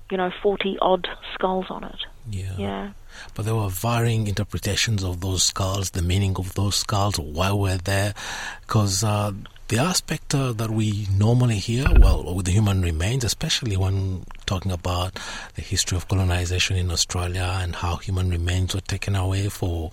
you 0.10 0.18
know, 0.18 0.32
40 0.42 0.78
odd 0.82 1.08
skulls 1.34 1.68
on 1.70 1.84
it. 1.84 2.06
Yeah. 2.30 2.56
Yeah. 2.58 2.90
But 3.36 3.46
there 3.46 3.56
were 3.56 3.70
varying 3.70 4.28
interpretations 4.28 5.04
of 5.04 5.22
those 5.22 5.44
skulls, 5.44 5.92
the 5.92 6.02
meaning 6.02 6.36
of 6.38 6.54
those 6.54 6.76
skulls, 6.76 7.20
why 7.20 7.52
were 7.52 7.78
there, 7.78 8.14
because 8.62 9.04
uh, 9.04 9.32
the 9.70 9.78
aspect 9.78 10.34
uh, 10.34 10.52
that 10.54 10.72
we 10.72 11.08
normally 11.16 11.58
hear, 11.58 11.86
well, 12.00 12.36
with 12.36 12.48
the 12.48 12.52
human 12.52 12.82
remains, 12.82 13.24
especially 13.24 13.78
when 13.78 14.26
talking 14.48 14.72
about 14.72 15.20
the 15.54 15.62
history 15.62 15.96
of 15.96 16.08
colonization 16.08 16.76
in 16.76 16.90
Australia 16.90 17.60
and 17.62 17.76
how 17.76 17.98
human 17.98 18.32
remains 18.32 18.74
were 18.74 18.82
taken 18.82 19.16
away 19.16 19.48
for 19.48 19.92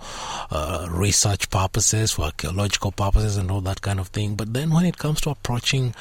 uh, 0.50 0.88
research 0.90 1.50
purposes, 1.50 2.12
for 2.12 2.22
archaeological 2.22 2.90
purposes, 2.90 3.36
and 3.36 3.50
all 3.50 3.60
that 3.60 3.82
kind 3.82 4.00
of 4.00 4.08
thing. 4.08 4.34
But 4.34 4.54
then 4.54 4.70
when 4.70 4.86
it 4.86 4.96
comes 4.96 5.20
to 5.22 5.30
approaching 5.30 5.94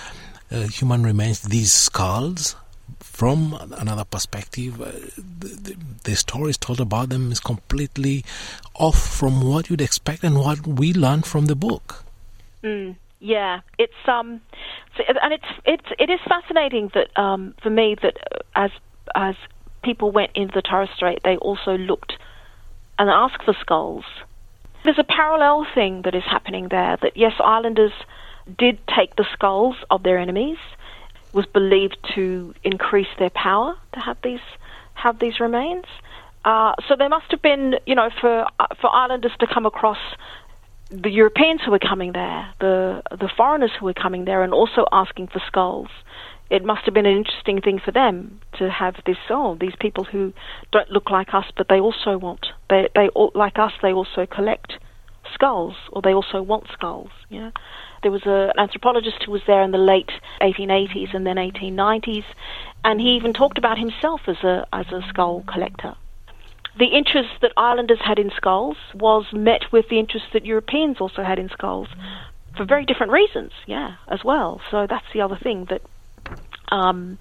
uh, 0.52 0.68
human 0.68 1.04
remains, 1.04 1.42
these 1.42 1.74
skulls, 1.74 2.56
from 3.02 3.58
another 3.78 4.06
perspective, 4.06 4.82
uh, 4.82 4.86
the, 5.40 5.48
the, 5.48 5.78
the, 6.04 6.16
stories 6.16 6.58
told 6.58 6.80
about 6.80 7.10
them 7.10 7.32
is 7.32 7.40
completely 7.42 8.24
off 8.76 8.98
from 8.98 9.42
what 9.42 9.70
you'd 9.70 9.82
expect 9.82 10.24
and 10.24 10.40
what 10.40 10.66
we 10.66 10.94
learned 10.94 11.26
from 11.26 11.48
the 11.48 11.56
book. 11.56 12.06
Mm. 12.64 12.96
Yeah, 13.26 13.62
it's 13.80 14.08
um, 14.08 14.40
and 15.00 15.34
it's 15.34 15.52
it's 15.66 15.88
it 15.98 16.12
is 16.12 16.20
fascinating 16.30 16.92
that 16.94 17.10
um, 17.20 17.56
for 17.64 17.72
me 17.72 17.96
that 18.04 18.18
uh, 18.32 18.38
as 18.54 18.70
as 19.16 19.34
people 19.84 20.12
went 20.12 20.30
into 20.36 20.54
the 20.54 20.62
Torres 20.62 20.90
Strait, 20.96 21.22
they 21.24 21.36
also 21.38 21.76
looked 21.76 22.14
and 23.00 23.10
asked 23.10 23.44
for 23.44 23.56
skulls. 23.60 24.06
There's 24.84 25.00
a 25.00 25.04
parallel 25.04 25.66
thing 25.74 26.04
that 26.04 26.14
is 26.14 26.22
happening 26.30 26.68
there. 26.70 27.00
That 27.02 27.14
yes, 27.18 27.32
islanders 27.44 27.94
did 28.60 28.78
take 28.96 29.16
the 29.16 29.26
skulls 29.34 29.76
of 29.90 30.04
their 30.04 30.20
enemies, 30.20 30.60
It 31.26 31.34
was 31.34 31.48
believed 31.48 31.98
to 32.14 32.54
increase 32.64 33.14
their 33.18 33.32
power 33.32 33.74
to 33.94 34.00
have 34.02 34.18
these 34.24 34.46
have 34.94 35.18
these 35.18 35.40
remains. 35.40 35.86
Uh, 36.46 36.76
so 36.88 36.96
there 36.96 37.10
must 37.10 37.32
have 37.32 37.42
been, 37.42 37.74
you 37.88 37.96
know, 37.96 38.12
for 38.22 38.46
uh, 38.60 38.68
for 38.80 38.94
islanders 38.94 39.34
to 39.40 39.48
come 39.52 39.66
across 39.66 39.98
the 40.90 41.10
Europeans 41.10 41.62
who 41.64 41.72
were 41.72 41.80
coming 41.80 42.14
there, 42.14 42.54
the 42.60 43.02
the 43.12 43.30
foreigners 43.36 43.72
who 43.80 43.86
were 43.86 43.94
coming 43.94 44.26
there, 44.26 44.44
and 44.44 44.54
also 44.54 44.86
asking 44.92 45.28
for 45.28 45.42
skulls. 45.48 45.90
It 46.52 46.64
must 46.64 46.86
have 46.86 46.94
been 46.94 47.08
an 47.08 47.18
interesting 47.18 47.60
thing 47.60 47.80
for 47.84 47.92
them 47.92 48.40
to 48.60 48.70
have 48.70 48.96
this. 49.06 49.18
Oh, 49.30 49.58
these 49.60 49.74
people 49.80 50.04
who 50.04 50.32
don't 50.72 50.90
look 50.92 51.10
like 51.10 51.34
us, 51.34 51.46
but 51.58 51.68
they 51.70 51.80
also 51.80 52.18
want 52.18 52.48
they 52.70 52.88
they 52.94 53.10
like 53.34 53.58
us. 53.58 53.74
They 53.82 53.94
also 53.94 54.26
collect 54.26 54.74
skulls, 55.34 55.76
or 55.92 56.02
they 56.04 56.14
also 56.14 56.44
want 56.44 56.68
skulls. 56.72 57.10
Yeah, 57.30 57.50
there 58.04 58.12
was 58.12 58.26
a, 58.28 58.52
an 58.56 58.60
anthropologist 58.60 59.24
who 59.26 59.32
was 59.32 59.42
there 59.48 59.64
in 59.64 59.72
the 59.72 59.80
late 59.80 60.12
1880s 60.42 61.16
and 61.16 61.26
then 61.26 61.38
1890s, 61.38 62.26
and 62.84 63.02
he 63.02 63.16
even 63.16 63.34
talked 63.34 63.58
about 63.58 63.80
himself 63.80 64.22
as 64.28 64.38
a 64.44 64.68
as 64.72 64.86
a 64.92 65.02
skull 65.10 65.44
collector 65.48 65.96
the 66.78 66.88
interest 66.88 67.30
that 67.42 67.52
islanders 67.58 68.00
had 68.04 68.20
in 68.20 68.32
skulls 68.36 68.78
was 68.94 69.26
met 69.34 69.62
with 69.72 69.86
the 69.90 70.00
interest 70.00 70.26
that 70.34 70.46
Europeans 70.46 70.98
also 71.00 71.24
had 71.24 71.40
in 71.40 71.50
skulls 71.50 71.88
for 72.58 72.66
very 72.66 72.86
different 72.86 73.12
reasons, 73.12 73.52
yeah, 73.66 73.96
as 74.08 74.20
well. 74.24 74.62
So 74.72 74.88
that's 74.90 75.06
the 75.14 75.22
other 75.22 75.38
thing 75.42 75.68
that, 75.70 75.82
um, 76.74 77.18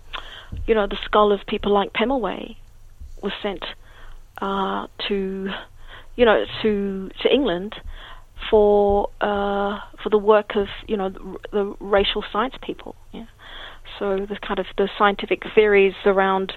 you 0.66 0.75
know, 0.75 0.87
the 0.87 0.99
skull 1.04 1.32
of 1.32 1.40
people 1.46 1.73
like 1.73 1.92
Pemulwuy 1.92 2.56
was 3.23 3.32
sent 3.42 3.64
uh, 4.40 4.87
to, 5.08 5.49
you 6.16 6.25
know, 6.25 6.44
to 6.62 7.11
to 7.23 7.32
England 7.32 7.75
for 8.50 9.08
uh, 9.20 9.78
for 10.02 10.11
the 10.11 10.18
work 10.18 10.56
of 10.56 10.66
you 10.87 10.96
know 10.96 11.08
the, 11.11 11.38
the 11.52 11.75
racial 11.80 12.25
science 12.32 12.54
people, 12.62 12.94
yeah. 13.12 13.26
So 13.99 14.26
the 14.28 14.38
kind 14.46 14.58
of 14.58 14.66
the 14.76 14.88
scientific 14.99 15.42
theories 15.54 15.94
around 16.04 16.52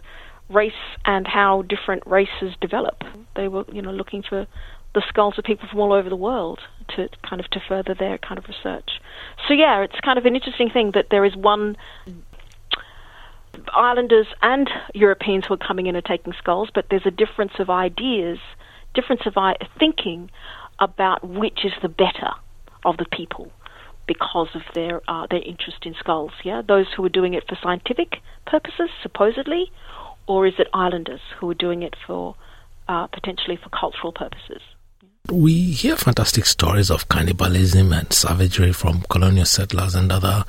race 0.49 0.71
and 1.05 1.27
how 1.27 1.63
different 1.63 2.03
races 2.05 2.55
develop. 2.61 3.03
They 3.35 3.47
were, 3.47 3.65
you 3.71 3.81
know, 3.81 3.91
looking 3.91 4.23
for 4.23 4.47
the 4.93 5.03
skulls 5.09 5.35
of 5.37 5.43
people 5.43 5.67
from 5.69 5.79
all 5.79 5.93
over 5.93 6.09
the 6.09 6.15
world 6.15 6.59
to 6.95 7.09
kind 7.27 7.39
of 7.39 7.49
to 7.51 7.59
further 7.67 7.93
their 7.93 8.17
kind 8.17 8.37
of 8.37 8.45
research. 8.47 8.89
So 9.47 9.53
yeah, 9.53 9.81
it's 9.83 9.99
kind 10.03 10.17
of 10.17 10.25
an 10.25 10.35
interesting 10.35 10.69
thing 10.69 10.91
that 10.93 11.07
there 11.11 11.25
is 11.25 11.35
one 11.35 11.75
islanders 13.73 14.27
and 14.41 14.69
Europeans 14.93 15.45
who 15.47 15.53
are 15.53 15.57
coming 15.57 15.87
in 15.87 15.95
and 15.95 16.05
taking 16.05 16.33
skulls, 16.33 16.69
but 16.73 16.85
there's 16.89 17.05
a 17.05 17.11
difference 17.11 17.53
of 17.59 17.69
ideas, 17.69 18.39
difference 18.93 19.21
of 19.25 19.35
thinking 19.77 20.29
about 20.79 21.27
which 21.27 21.65
is 21.65 21.73
the 21.81 21.89
better 21.89 22.31
of 22.85 22.97
the 22.97 23.05
people 23.11 23.51
because 24.07 24.47
of 24.55 24.61
their 24.73 25.01
uh, 25.07 25.27
their 25.29 25.41
interest 25.41 25.85
in 25.85 25.93
skulls. 25.99 26.31
Yeah, 26.43 26.61
those 26.65 26.87
who 26.95 27.03
are 27.05 27.09
doing 27.09 27.33
it 27.33 27.43
for 27.47 27.57
scientific 27.61 28.17
purposes, 28.45 28.89
supposedly, 29.03 29.71
or 30.27 30.45
is 30.45 30.53
it 30.59 30.67
islanders 30.73 31.21
who 31.39 31.49
are 31.49 31.55
doing 31.55 31.83
it 31.83 31.95
for 32.05 32.35
uh, 32.87 33.07
potentially 33.07 33.57
for 33.57 33.69
cultural 33.69 34.11
purposes? 34.11 34.61
We 35.29 35.71
hear 35.71 35.97
fantastic 35.97 36.45
stories 36.45 36.89
of 36.89 37.09
cannibalism 37.09 37.91
and 37.91 38.11
savagery 38.13 38.71
from 38.71 39.03
colonial 39.09 39.45
settlers 39.45 39.93
and 39.93 40.09
other 40.09 40.45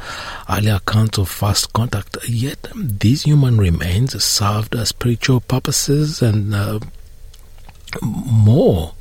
early 0.49 0.68
accounts 0.68 1.18
of 1.18 1.28
first 1.28 1.73
contact. 1.73 2.16
Yet 2.28 2.68
these 2.76 3.23
human 3.23 3.58
remains 3.58 4.23
served 4.23 4.76
spiritual 4.87 5.40
purposes 5.40 6.23
and 6.23 6.54
uh, 6.54 6.78
more. 8.02 8.94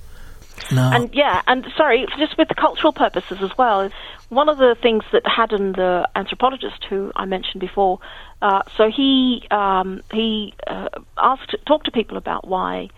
Now, 0.72 0.94
and 0.94 1.10
yeah, 1.14 1.42
and 1.48 1.66
sorry, 1.76 2.06
just 2.18 2.38
with 2.38 2.48
the 2.50 2.56
cultural 2.56 2.94
purposes 2.94 3.40
as 3.42 3.52
well. 3.58 3.90
One 4.30 4.50
of 4.50 4.58
the 4.58 4.76
things 4.82 5.04
that 5.14 5.24
Haddon, 5.26 5.74
the 5.74 6.08
anthropologist 6.16 6.84
who 6.90 7.12
I 7.16 7.26
mentioned 7.26 7.62
before, 7.62 8.00
uh, 8.42 8.64
so 8.76 8.90
he 8.90 9.48
um, 9.52 10.02
he 10.12 10.54
uh, 10.66 10.90
asked 11.18 11.56
talked 11.66 11.86
to 11.86 11.92
people 11.92 12.18
about 12.18 12.48
why 12.48 12.90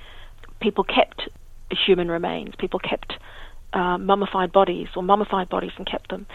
people 0.59 0.83
kept 0.83 1.29
human 1.85 2.09
remains, 2.09 2.55
people 2.57 2.79
kept 2.79 3.13
uh, 3.73 3.97
mummified 3.97 4.51
bodies 4.51 4.87
or 4.95 5.03
mummified 5.03 5.49
bodies 5.49 5.71
and 5.77 5.85
kept 5.85 6.09
them. 6.09 6.25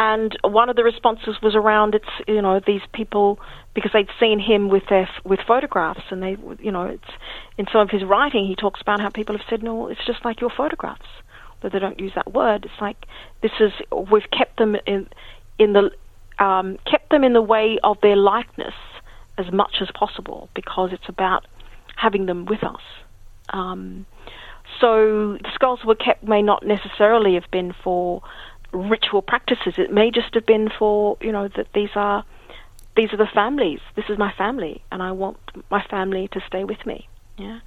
And 0.00 0.38
one 0.44 0.70
of 0.70 0.76
the 0.76 0.84
responses 0.84 1.36
was 1.42 1.56
around 1.56 1.96
it's 1.96 2.28
you 2.28 2.40
know 2.40 2.60
these 2.64 2.82
people 2.94 3.40
because 3.74 3.90
they'd 3.92 4.08
seen 4.20 4.38
him 4.38 4.68
with 4.68 4.84
their 4.88 5.08
with 5.24 5.40
photographs 5.46 6.04
and 6.10 6.22
they 6.22 6.36
you 6.60 6.70
know 6.70 6.84
it's 6.84 7.12
in 7.58 7.66
some 7.72 7.80
of 7.80 7.90
his 7.90 8.04
writing 8.04 8.46
he 8.46 8.54
talks 8.54 8.80
about 8.80 9.00
how 9.00 9.08
people 9.10 9.36
have 9.36 9.44
said 9.50 9.60
no 9.60 9.88
it's 9.88 10.06
just 10.06 10.24
like 10.24 10.40
your 10.40 10.50
photographs 10.56 11.08
but 11.60 11.72
they 11.72 11.80
don't 11.80 11.98
use 11.98 12.12
that 12.14 12.32
word 12.32 12.64
it's 12.64 12.80
like 12.80 13.06
this 13.42 13.50
is 13.58 13.72
we've 14.12 14.30
kept 14.30 14.56
them 14.56 14.76
in 14.86 15.08
in 15.58 15.72
the 15.72 15.90
um, 16.38 16.78
kept 16.88 17.10
them 17.10 17.24
in 17.24 17.32
the 17.32 17.42
way 17.42 17.78
of 17.82 17.98
their 18.00 18.16
likeness 18.16 18.74
as 19.36 19.52
much 19.52 19.76
as 19.80 19.88
possible 19.94 20.48
because 20.54 20.90
it's 20.92 21.08
about 21.08 21.46
having 21.96 22.26
them 22.26 22.44
with 22.46 22.62
us. 22.62 22.80
Um, 23.50 24.06
so 24.80 25.38
the 25.42 25.50
skulls 25.54 25.80
were 25.84 25.94
kept 25.94 26.22
may 26.22 26.42
not 26.42 26.64
necessarily 26.64 27.34
have 27.34 27.50
been 27.50 27.74
for 27.82 28.22
ritual 28.72 29.22
practices. 29.22 29.74
It 29.78 29.92
may 29.92 30.10
just 30.10 30.34
have 30.34 30.46
been 30.46 30.68
for 30.78 31.16
you 31.20 31.32
know 31.32 31.48
that 31.56 31.68
these 31.74 31.90
are 31.94 32.24
these 32.96 33.12
are 33.12 33.16
the 33.16 33.28
families. 33.32 33.80
This 33.96 34.06
is 34.08 34.18
my 34.18 34.32
family, 34.32 34.82
and 34.90 35.02
I 35.02 35.12
want 35.12 35.38
my 35.70 35.82
family 35.84 36.28
to 36.32 36.40
stay 36.46 36.64
with 36.64 36.84
me. 36.84 37.08
Yeah. 37.36 37.60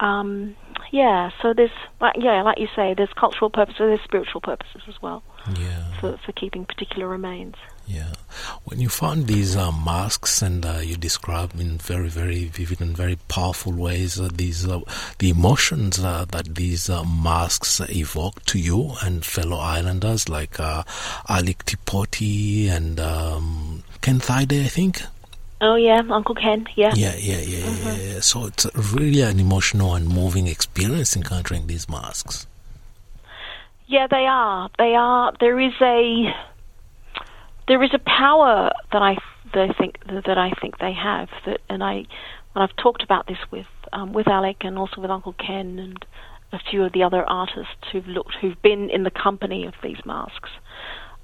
Um, 0.00 0.56
yeah, 0.90 1.30
so 1.40 1.54
there's, 1.54 1.70
like, 2.00 2.16
yeah, 2.18 2.42
like 2.42 2.58
you 2.58 2.66
say, 2.74 2.94
there's 2.96 3.12
cultural 3.16 3.48
purposes, 3.48 3.78
there's 3.78 4.02
spiritual 4.02 4.40
purposes 4.40 4.82
as 4.88 5.00
well 5.00 5.22
yeah. 5.56 6.00
for, 6.00 6.18
for 6.26 6.32
keeping 6.32 6.64
particular 6.64 7.06
remains. 7.06 7.54
Yeah. 7.86 8.12
When 8.64 8.80
you 8.80 8.88
found 8.88 9.26
these 9.26 9.56
uh, 9.56 9.70
masks 9.70 10.40
and 10.40 10.64
uh, 10.64 10.80
you 10.82 10.96
described 10.96 11.60
in 11.60 11.78
very, 11.78 12.08
very 12.08 12.46
vivid 12.46 12.80
and 12.80 12.96
very 12.96 13.16
powerful 13.28 13.72
ways 13.72 14.18
uh, 14.18 14.30
these 14.32 14.66
uh, 14.66 14.80
the 15.18 15.30
emotions 15.30 16.02
uh, 16.02 16.24
that 16.30 16.54
these 16.54 16.88
uh, 16.88 17.04
masks 17.04 17.80
evoke 17.90 18.42
to 18.46 18.58
you 18.58 18.94
and 19.02 19.24
fellow 19.24 19.58
islanders 19.58 20.28
like 20.28 20.58
Alick 20.58 21.64
Tipoti 21.64 22.68
and 22.68 22.98
um, 22.98 23.84
Ken 24.00 24.18
Thaiday, 24.18 24.64
I 24.64 24.68
think. 24.68 25.02
Oh 25.60 25.76
yeah, 25.76 26.02
Uncle 26.10 26.34
Ken. 26.34 26.66
Yeah. 26.74 26.92
Yeah, 26.94 27.14
yeah, 27.16 27.40
yeah, 27.40 27.66
uh-huh. 27.66 27.96
yeah. 28.00 28.20
So 28.20 28.46
it's 28.46 28.66
really 28.94 29.20
an 29.20 29.38
emotional 29.38 29.94
and 29.94 30.08
moving 30.08 30.46
experience 30.46 31.16
encountering 31.16 31.66
these 31.66 31.88
masks. 31.88 32.46
Yeah, 33.86 34.06
they 34.10 34.26
are. 34.26 34.70
They 34.78 34.94
are. 34.94 35.32
There 35.40 35.60
is 35.60 35.74
a 35.80 36.34
there 37.66 37.82
is 37.82 37.90
a 37.94 37.98
power 37.98 38.70
that 38.92 39.02
I 39.02 39.16
think 39.78 39.98
that 40.06 40.38
I 40.38 40.50
think 40.60 40.78
they 40.78 40.92
have 40.92 41.28
that, 41.46 41.60
and 41.68 41.82
I 41.82 42.04
and 42.54 42.62
I've 42.62 42.76
talked 42.76 43.02
about 43.02 43.26
this 43.26 43.38
with 43.50 43.66
um, 43.92 44.12
with 44.12 44.26
Alick 44.28 44.64
and 44.64 44.78
also 44.78 45.00
with 45.00 45.10
Uncle 45.10 45.34
Ken 45.34 45.78
and 45.78 46.04
a 46.52 46.58
few 46.70 46.84
of 46.84 46.92
the 46.92 47.02
other 47.02 47.24
artists 47.24 47.88
who've 47.92 48.06
looked 48.06 48.34
who've 48.40 48.60
been 48.62 48.90
in 48.90 49.02
the 49.02 49.10
company 49.10 49.66
of 49.66 49.74
these 49.82 49.98
masks. 50.04 50.50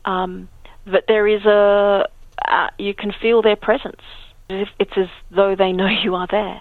Um, 0.04 0.48
that 0.86 1.04
there 1.08 1.26
is 1.26 1.44
a 1.44 2.08
uh, 2.46 2.70
you 2.78 2.94
can 2.94 3.12
feel 3.12 3.42
their 3.42 3.56
presence. 3.56 4.02
It's 4.48 4.96
as 4.96 5.08
though 5.30 5.54
they 5.54 5.72
know 5.72 5.86
you 5.86 6.14
are 6.14 6.26
there. 6.30 6.60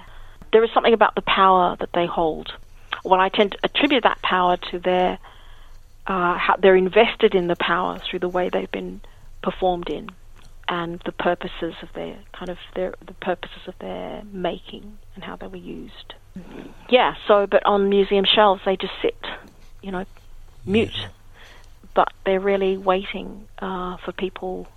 There 0.51 0.63
is 0.63 0.71
something 0.73 0.93
about 0.93 1.15
the 1.15 1.21
power 1.21 1.75
that 1.79 1.89
they 1.93 2.05
hold. 2.05 2.51
Well, 3.05 3.19
I 3.19 3.29
tend 3.29 3.53
to 3.53 3.59
attribute 3.63 4.03
that 4.03 4.21
power 4.21 4.57
to 4.71 4.79
their 4.79 5.19
uh, 6.05 6.37
how 6.37 6.55
they're 6.57 6.75
invested 6.75 7.35
in 7.35 7.47
the 7.47 7.55
power 7.55 7.99
through 7.99 8.19
the 8.19 8.29
way 8.29 8.49
they've 8.49 8.71
been 8.71 9.01
performed 9.41 9.89
in 9.89 10.09
and 10.69 11.01
the 11.05 11.11
purposes 11.11 11.73
of 11.81 11.91
their 11.93 12.17
kind 12.31 12.49
of 12.49 12.57
their 12.75 12.93
the 13.05 13.13
purposes 13.15 13.67
of 13.67 13.73
their 13.79 14.21
making 14.31 14.99
and 15.15 15.23
how 15.23 15.35
they 15.35 15.47
were 15.47 15.57
used. 15.57 16.13
Yeah, 16.89 17.15
so 17.27 17.47
but 17.47 17.65
on 17.65 17.89
museum 17.89 18.23
shelves 18.23 18.61
they 18.65 18.77
just 18.77 18.93
sit, 19.01 19.17
you 19.81 19.91
know, 19.91 20.05
mute. 20.65 20.95
Yeah. 20.95 21.07
But 21.95 22.13
they're 22.23 22.39
really 22.39 22.77
waiting 22.77 23.47
uh, 23.57 23.97
for 24.05 24.11
people, 24.11 24.67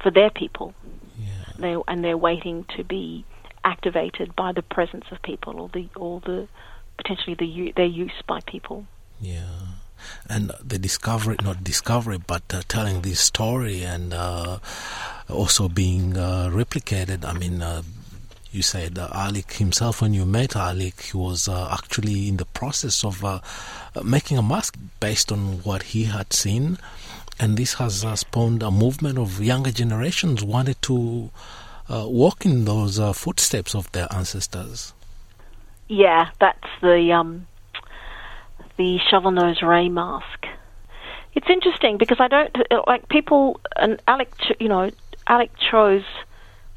for 0.00 0.10
their 0.12 0.30
people. 0.30 0.74
Yeah. 1.18 1.28
They 1.58 1.76
and 1.88 2.04
they're 2.04 2.16
waiting 2.16 2.64
to 2.76 2.84
be 2.84 3.24
activated 3.64 4.36
by 4.36 4.52
the 4.52 4.62
presence 4.62 5.06
of 5.10 5.20
people 5.22 5.60
or 5.60 5.68
the 5.68 5.88
or 5.96 6.20
the 6.20 6.46
potentially 6.96 7.34
the 7.34 7.72
their 7.76 7.84
use 7.84 8.22
by 8.26 8.40
people. 8.46 8.86
Yeah 9.20 9.42
and 10.28 10.52
the 10.64 10.78
discovery, 10.78 11.36
not 11.42 11.64
discovery, 11.64 12.18
but 12.18 12.42
uh, 12.52 12.62
telling 12.68 13.02
this 13.02 13.20
story 13.20 13.82
and 13.82 14.14
uh, 14.14 14.58
also 15.28 15.68
being 15.68 16.16
uh, 16.16 16.48
replicated. 16.52 17.24
I 17.24 17.32
mean, 17.32 17.62
uh, 17.62 17.82
you 18.50 18.62
said 18.62 18.98
uh, 18.98 19.08
Alick 19.12 19.52
himself, 19.54 20.00
when 20.00 20.14
you 20.14 20.24
met 20.24 20.56
Alick, 20.56 21.00
he 21.02 21.16
was 21.16 21.48
uh, 21.48 21.68
actually 21.72 22.28
in 22.28 22.38
the 22.38 22.46
process 22.46 23.04
of 23.04 23.22
making 24.02 24.38
a 24.38 24.42
mask 24.42 24.76
based 25.00 25.30
on 25.30 25.58
what 25.64 25.82
he 25.82 26.04
had 26.04 26.32
seen. 26.32 26.78
And 27.40 27.56
this 27.56 27.74
has 27.74 28.04
uh, 28.04 28.16
spawned 28.16 28.62
a 28.62 28.70
movement 28.70 29.18
of 29.18 29.40
younger 29.40 29.70
generations 29.70 30.42
wanted 30.42 30.80
to 30.82 31.30
uh, 31.88 32.04
walk 32.08 32.44
in 32.44 32.64
those 32.64 32.98
uh, 32.98 33.12
footsteps 33.12 33.74
of 33.74 33.90
their 33.92 34.08
ancestors. 34.12 34.92
Yeah, 35.88 36.30
that's 36.40 36.68
the 36.82 37.12
um, 37.12 37.46
the 38.78 38.98
shovel 39.10 39.30
nose 39.30 39.60
ray 39.62 39.88
mask. 39.88 40.46
It's 41.34 41.50
interesting 41.50 41.98
because 41.98 42.18
I 42.20 42.28
don't 42.28 42.56
like 42.86 43.08
people 43.08 43.60
and 43.76 44.00
Alick. 44.08 44.32
You 44.58 44.68
know, 44.68 44.90
Alick 45.26 45.50
chose 45.70 46.04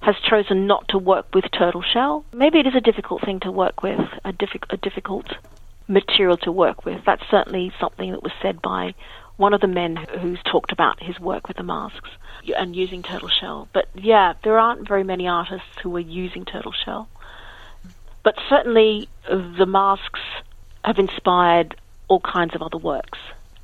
has 0.02 0.16
chosen 0.28 0.68
not 0.68 0.88
to 0.90 0.98
work 0.98 1.34
with 1.34 1.46
turtle 1.52 1.84
shell. 1.84 2.26
Maybe 2.34 2.60
it 2.60 2.68
is 2.68 2.76
a 2.76 2.82
difficult 2.82 3.24
thing 3.24 3.40
to 3.42 3.52
work 3.52 3.84
with, 3.84 4.00
a, 4.26 4.34
diffi- 4.34 4.64
a 4.72 4.78
difficult 4.78 5.28
material 5.88 6.38
to 6.38 6.52
work 6.52 6.86
with. 6.86 7.02
That's 7.06 7.24
certainly 7.30 7.72
something 7.80 8.12
that 8.12 8.24
was 8.24 8.34
said 8.42 8.62
by 8.62 8.96
one 9.38 9.54
of 9.54 9.62
the 9.62 9.68
men 9.68 9.96
who's 10.20 10.40
talked 10.44 10.72
about 10.72 11.02
his 11.02 11.20
work 11.20 11.48
with 11.48 11.58
the 11.58 11.64
masks 11.64 12.10
and 12.58 12.76
using 12.76 13.04
turtle 13.04 13.30
shell. 13.30 13.68
But 13.74 13.90
yeah, 13.96 14.34
there 14.44 14.60
aren't 14.60 14.88
very 14.88 15.04
many 15.04 15.28
artists 15.28 15.80
who 15.82 15.96
are 15.96 16.00
using 16.00 16.46
turtle 16.46 16.74
shell. 16.74 17.08
But 18.24 18.36
certainly 18.50 19.08
the 19.28 19.66
masks 19.66 20.20
have 20.84 21.00
inspired 21.00 21.76
all 22.12 22.20
kinds 22.20 22.54
of 22.54 22.62
other 22.62 22.78
works, 22.78 23.20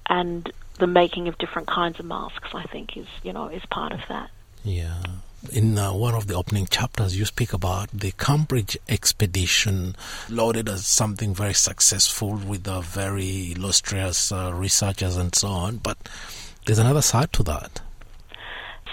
and 0.10 0.50
the 0.80 0.88
making 0.88 1.28
of 1.28 1.38
different 1.38 1.68
kinds 1.68 2.00
of 2.00 2.06
masks, 2.06 2.48
I 2.54 2.64
think, 2.64 2.96
is 2.96 3.08
you 3.22 3.34
know 3.34 3.50
is 3.50 3.64
part 3.70 3.92
of 3.92 4.00
that. 4.08 4.30
Yeah. 4.64 5.04
In 5.52 5.78
uh, 5.78 5.94
one 5.94 6.16
of 6.16 6.28
the 6.28 6.34
opening 6.34 6.66
chapters, 6.66 7.18
you 7.18 7.26
speak 7.26 7.54
about 7.54 7.90
the 7.92 8.12
Cambridge 8.12 8.78
expedition, 8.90 9.96
lauded 10.30 10.68
as 10.68 10.88
something 10.88 11.36
very 11.36 11.54
successful 11.54 12.36
with 12.36 12.68
uh, 12.68 12.82
very 12.82 13.52
illustrious 13.52 14.32
uh, 14.32 14.52
researchers 14.54 15.16
and 15.18 15.36
so 15.36 15.50
on. 15.50 15.78
But 15.78 15.98
there's 16.66 16.80
another 16.80 17.04
side 17.04 17.34
to 17.34 17.44
that. 17.44 17.82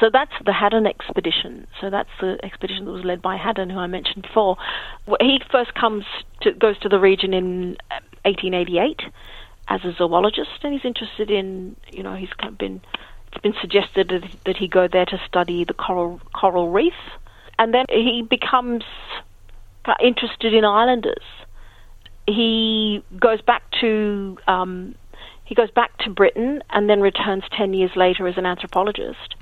So 0.01 0.11
that's 0.13 0.33
the 0.45 0.53
Haddon 0.53 0.87
expedition. 0.87 1.67
So 1.81 1.89
that's 1.89 2.11
the 2.21 2.39
expedition 2.43 2.85
that 2.85 2.91
was 2.91 3.05
led 3.05 3.23
by 3.23 3.37
Haddon, 3.37 3.71
who 3.71 3.79
I 3.79 3.87
mentioned 3.87 4.23
before. 4.23 4.57
He 5.21 5.41
first 5.51 5.75
comes 5.75 6.05
to 6.43 6.53
goes 6.53 6.79
to 6.81 6.89
the 6.89 6.99
region 6.99 7.33
in 7.33 7.77
1888 8.25 9.01
uh, 9.01 9.11
as 9.69 9.85
a 9.85 9.93
zoologist, 9.93 10.63
and 10.63 10.73
he's 10.73 10.85
interested 10.85 11.31
in 11.31 11.77
you 11.93 12.03
know 12.03 12.15
he's 12.15 12.33
kind 12.39 12.53
of 12.53 12.59
been 12.59 12.81
it's 13.33 13.43
been 13.43 13.55
suggested 13.61 14.39
that 14.45 14.57
he 14.57 14.69
go 14.69 14.89
there 14.89 15.07
to 15.07 15.21
study 15.27 15.65
the 15.65 15.75
coral 15.75 16.21
coral 16.33 16.71
reef, 16.71 16.95
and 17.59 17.75
then 17.75 17.85
he 17.89 18.23
becomes 18.29 18.85
interested 20.03 20.55
in 20.55 20.65
islanders. 20.65 21.25
He 22.27 23.05
goes 23.21 23.43
back 23.43 23.63
to 23.81 24.39
um, 24.47 24.95
he 25.45 25.55
goes 25.55 25.71
back 25.71 25.97
to 25.99 26.11
Britain 26.11 26.63
and 26.71 26.89
then 26.89 27.01
returns 27.01 27.45
ten 27.57 27.75
years 27.75 27.91
later 27.97 28.27
as 28.27 28.37
an 28.39 28.47
anthropologist 28.47 29.35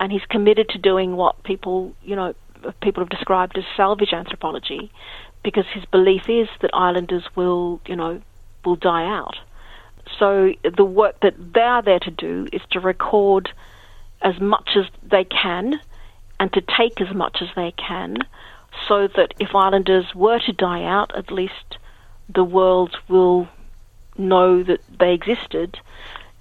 and 0.00 0.10
he's 0.10 0.24
committed 0.30 0.70
to 0.70 0.78
doing 0.78 1.14
what 1.14 1.42
people, 1.44 1.94
you 2.02 2.16
know, 2.16 2.34
people 2.82 3.02
have 3.02 3.10
described 3.10 3.56
as 3.56 3.64
salvage 3.76 4.12
anthropology, 4.12 4.90
because 5.44 5.66
his 5.74 5.84
belief 5.84 6.28
is 6.28 6.48
that 6.62 6.70
islanders 6.72 7.24
will, 7.36 7.80
you 7.86 7.94
know, 7.94 8.20
will 8.64 8.76
die 8.76 9.04
out. 9.04 9.36
So 10.18 10.52
the 10.76 10.84
work 10.84 11.20
that 11.20 11.34
they 11.54 11.60
are 11.60 11.82
there 11.82 12.00
to 12.00 12.10
do 12.10 12.46
is 12.52 12.60
to 12.72 12.80
record 12.80 13.50
as 14.22 14.38
much 14.40 14.70
as 14.76 14.84
they 15.02 15.24
can 15.24 15.80
and 16.38 16.52
to 16.52 16.60
take 16.60 17.00
as 17.00 17.14
much 17.14 17.38
as 17.40 17.48
they 17.56 17.72
can 17.72 18.18
so 18.88 19.08
that 19.08 19.34
if 19.38 19.54
islanders 19.54 20.06
were 20.14 20.38
to 20.38 20.52
die 20.52 20.84
out, 20.84 21.16
at 21.16 21.30
least 21.30 21.78
the 22.32 22.44
world 22.44 22.96
will 23.08 23.48
know 24.16 24.62
that 24.62 24.80
they 24.98 25.12
existed. 25.12 25.78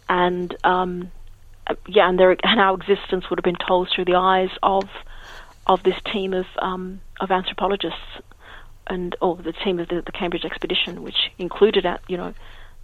And 0.07 0.55
um, 0.63 1.11
yeah, 1.87 2.09
and, 2.09 2.19
their, 2.19 2.31
and 2.31 2.59
our 2.59 2.75
existence 2.75 3.29
would 3.29 3.39
have 3.39 3.43
been 3.43 3.67
told 3.67 3.89
through 3.93 4.05
the 4.05 4.15
eyes 4.15 4.51
of 4.63 4.83
of 5.67 5.83
this 5.83 6.01
team 6.11 6.33
of 6.33 6.47
um, 6.59 6.99
of 7.19 7.29
anthropologists 7.29 7.99
and 8.87 9.15
or 9.21 9.35
the 9.35 9.53
team 9.53 9.79
of 9.79 9.87
the, 9.87 10.01
the 10.01 10.11
Cambridge 10.11 10.43
expedition, 10.43 11.03
which 11.03 11.31
included 11.37 11.85
uh, 11.85 11.97
you 12.07 12.17
know 12.17 12.33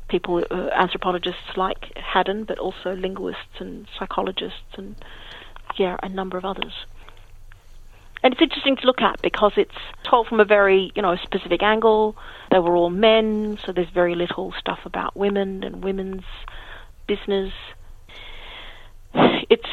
people 0.08 0.44
uh, 0.50 0.70
anthropologists 0.76 1.58
like 1.58 1.96
Haddon, 1.98 2.44
but 2.44 2.60
also 2.60 2.94
linguists 2.94 3.60
and 3.60 3.88
psychologists 3.98 4.78
and 4.78 4.96
yeah, 5.78 5.98
a 6.02 6.10
number 6.10 6.38
of 6.38 6.46
others. 6.46 6.74
And 8.24 8.34
it's 8.34 8.42
interesting 8.42 8.76
to 8.78 8.88
look 8.88 9.02
at 9.02 9.22
because 9.22 9.54
it's 9.56 9.76
told 10.04 10.28
from 10.28 10.40
a 10.40 10.46
very, 10.46 10.92
you 10.96 11.02
know, 11.02 11.16
specific 11.16 11.62
angle. 11.62 12.16
They 12.50 12.60
were 12.60 12.76
all 12.76 12.90
men, 12.90 13.60
so 13.64 13.72
there's 13.72 13.90
very 13.90 14.16
little 14.16 14.54
stuff 14.58 14.80
about 14.84 15.16
women 15.16 15.64
and 15.64 15.84
women's 15.84 16.24
business. 17.08 17.54
It's 19.14 19.70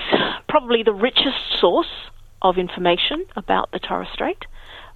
probably 0.48 0.82
the 0.82 0.92
richest 0.92 1.58
source 1.58 2.10
of 2.42 2.58
information 2.58 3.24
about 3.36 3.70
the 3.72 3.78
Torres 3.78 4.08
Strait, 4.12 4.44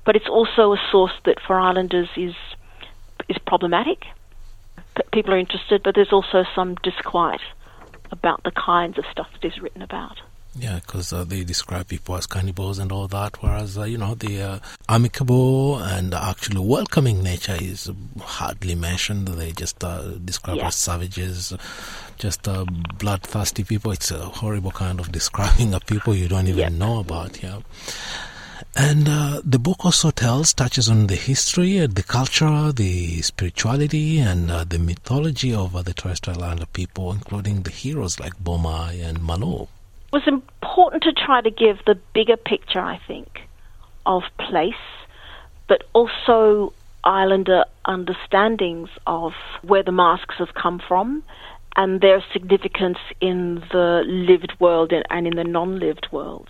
but 0.05 0.17
it's 0.17 0.29
also 0.29 0.75
a 0.75 0.79
source 0.91 1.15
that 1.25 1.39
for 1.41 1.59
islanders 1.59 2.09
is 2.17 2.35
is 3.29 3.39
problematic. 3.47 4.05
People 5.13 5.35
are 5.35 5.39
interested, 5.39 5.83
but 5.83 5.95
there's 5.95 6.13
also 6.13 6.45
some 6.55 6.75
disquiet 6.83 7.41
about 8.11 8.43
the 8.45 8.53
kinds 8.53 8.99
of 8.99 9.05
stuff 9.11 9.29
that 9.33 9.47
is 9.47 9.61
written 9.61 9.83
about. 9.83 10.19
Yeah, 10.59 10.77
because 10.77 11.13
uh, 11.13 11.25
they 11.25 11.45
describe 11.45 11.89
people 11.89 12.17
as 12.17 12.27
cannibals 12.27 12.79
and 12.79 12.91
all 12.91 13.09
that, 13.09 13.43
whereas, 13.43 13.77
uh, 13.77 13.85
you 13.85 13.99
know, 13.99 14.15
the 14.15 14.41
uh, 14.41 14.59
amicable 14.89 15.79
and 15.79 16.15
actually 16.15 16.61
welcoming 16.61 17.23
nature 17.23 17.59
is 17.61 17.91
hardly 18.21 18.75
mentioned. 18.75 19.29
They 19.29 19.53
just 19.53 19.85
uh, 19.85 20.13
describe 20.25 20.57
yeah. 20.57 20.69
as 20.69 20.77
savages, 20.77 21.53
just 22.17 22.49
uh, 22.49 22.65
bloodthirsty 22.99 23.65
people. 23.65 23.93
It's 23.93 24.11
a 24.11 24.19
horrible 24.19 24.71
kind 24.71 24.99
of 24.99 25.13
describing 25.21 25.75
of 25.75 25.85
people 25.85 26.15
you 26.15 26.29
don't 26.29 26.49
even 26.49 26.59
yeah. 26.59 26.69
know 26.71 27.01
about, 27.01 27.43
yeah. 27.43 27.61
And 28.77 29.09
uh, 29.09 29.41
the 29.45 29.59
book 29.59 29.85
also 29.85 30.11
tells, 30.11 30.55
touches 30.55 30.89
on 30.89 31.07
the 31.07 31.17
history, 31.17 31.79
and 31.79 31.95
the 31.95 32.03
culture, 32.03 32.73
the 32.73 33.23
spirituality, 33.23 34.19
and 34.19 34.51
uh, 34.51 34.65
the 34.65 34.79
mythology 34.79 35.55
of 35.55 35.77
uh, 35.77 35.83
the 35.83 35.95
Torres 35.95 36.19
Strait 36.19 36.37
Islander 36.37 36.67
people, 36.67 37.13
including 37.13 37.63
the 37.63 37.71
heroes 37.71 38.19
like 38.19 38.35
Bomai 38.43 39.03
and 39.05 39.23
Malo 39.23 39.69
was 40.17 40.27
important 40.27 41.03
to 41.03 41.13
try 41.13 41.41
to 41.41 41.51
give 41.51 41.79
the 41.85 41.95
bigger 42.15 42.37
picture, 42.37 42.81
I 42.81 42.99
think, 43.07 43.29
of 44.07 44.23
place, 44.39 44.75
but 45.69 45.83
also 45.93 46.73
islander 47.05 47.65
understandings 47.85 48.89
of 49.07 49.33
where 49.63 49.83
the 49.83 49.93
masks 49.93 50.37
have 50.39 50.55
come 50.55 50.81
from 50.89 51.23
and 51.77 52.01
their 52.01 52.25
significance 52.33 52.99
in 53.21 53.57
the 53.71 54.03
lived 54.07 54.55
world 54.59 54.93
and 55.11 55.27
in 55.27 55.37
the 55.37 55.45
non-lived 55.45 56.09
world. 56.11 56.49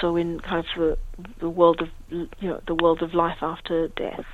So 0.00 0.16
in 0.16 0.40
kind 0.40 0.58
of 0.58 0.66
the, 0.76 0.96
the 1.40 1.48
world 1.48 1.80
of 1.82 1.88
you 2.10 2.28
know 2.48 2.60
the 2.66 2.74
world 2.74 3.02
of 3.02 3.14
life 3.14 3.38
after 3.42 3.88
death. 3.88 4.24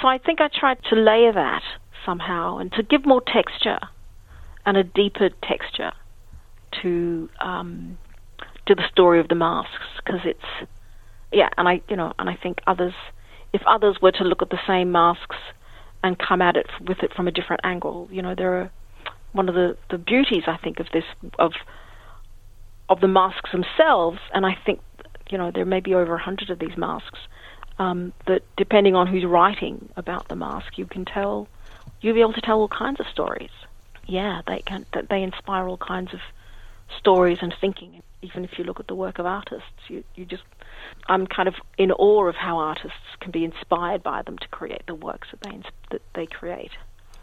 So 0.00 0.08
I 0.08 0.18
think 0.18 0.40
I 0.40 0.48
tried 0.48 0.78
to 0.90 0.96
layer 0.96 1.32
that 1.32 1.62
somehow 2.04 2.58
and 2.58 2.72
to 2.72 2.82
give 2.82 3.06
more 3.06 3.22
texture 3.26 3.78
and 4.66 4.76
a 4.76 4.84
deeper 4.84 5.30
texture 5.42 5.92
to 6.82 7.28
um, 7.40 7.98
to 8.66 8.74
the 8.74 8.82
story 8.90 9.20
of 9.20 9.28
the 9.28 9.34
masks 9.34 9.86
because 10.04 10.20
it's 10.24 10.68
yeah, 11.32 11.48
and 11.56 11.68
I 11.68 11.80
you 11.88 11.96
know, 11.96 12.12
and 12.18 12.30
I 12.30 12.36
think 12.40 12.58
others, 12.66 12.94
if 13.52 13.62
others 13.66 13.98
were 14.00 14.12
to 14.12 14.24
look 14.24 14.42
at 14.42 14.50
the 14.50 14.58
same 14.66 14.92
masks 14.92 15.36
and 16.02 16.18
come 16.18 16.40
at 16.40 16.56
it 16.56 16.66
with 16.86 16.98
it 17.02 17.12
from 17.14 17.28
a 17.28 17.32
different 17.32 17.62
angle, 17.64 18.08
you 18.10 18.22
know, 18.22 18.34
there 18.36 18.60
are 18.60 18.70
one 19.32 19.48
of 19.48 19.54
the 19.54 19.76
the 19.90 19.98
beauties 19.98 20.44
I 20.46 20.56
think 20.56 20.80
of 20.80 20.86
this 20.92 21.04
of 21.38 21.52
of 22.88 23.00
the 23.00 23.08
masks 23.08 23.50
themselves, 23.52 24.18
and 24.32 24.44
I 24.44 24.56
think 24.66 24.80
you 25.30 25.38
know 25.38 25.50
there 25.50 25.64
may 25.64 25.80
be 25.80 25.94
over 25.94 26.14
a 26.14 26.22
hundred 26.22 26.50
of 26.50 26.58
these 26.58 26.76
masks. 26.76 27.18
Um, 27.76 28.12
that 28.26 28.42
depending 28.56 28.94
on 28.94 29.08
who's 29.08 29.24
writing 29.24 29.88
about 29.96 30.28
the 30.28 30.36
mask, 30.36 30.78
you 30.78 30.86
can 30.86 31.04
tell 31.04 31.48
you'll 32.00 32.14
be 32.14 32.20
able 32.20 32.34
to 32.34 32.40
tell 32.40 32.60
all 32.60 32.68
kinds 32.68 33.00
of 33.00 33.06
stories. 33.08 33.50
Yeah, 34.06 34.42
they 34.46 34.60
can. 34.60 34.86
They 35.08 35.22
inspire 35.22 35.66
all 35.66 35.78
kinds 35.78 36.12
of 36.12 36.20
stories 36.98 37.38
and 37.40 37.54
thinking. 37.60 38.02
Even 38.22 38.44
if 38.44 38.58
you 38.58 38.64
look 38.64 38.80
at 38.80 38.86
the 38.86 38.94
work 38.94 39.18
of 39.18 39.26
artists, 39.26 39.68
you, 39.88 40.02
you 40.14 40.24
just, 40.24 40.44
I'm 41.08 41.26
kind 41.26 41.46
of 41.46 41.56
in 41.76 41.92
awe 41.92 42.26
of 42.26 42.36
how 42.36 42.56
artists 42.56 42.96
can 43.20 43.30
be 43.30 43.44
inspired 43.44 44.02
by 44.02 44.22
them 44.22 44.38
to 44.38 44.48
create 44.48 44.82
the 44.86 44.94
works 44.94 45.28
that 45.30 45.42
they 45.42 45.60
that 45.90 46.00
they 46.14 46.26
create. 46.26 46.70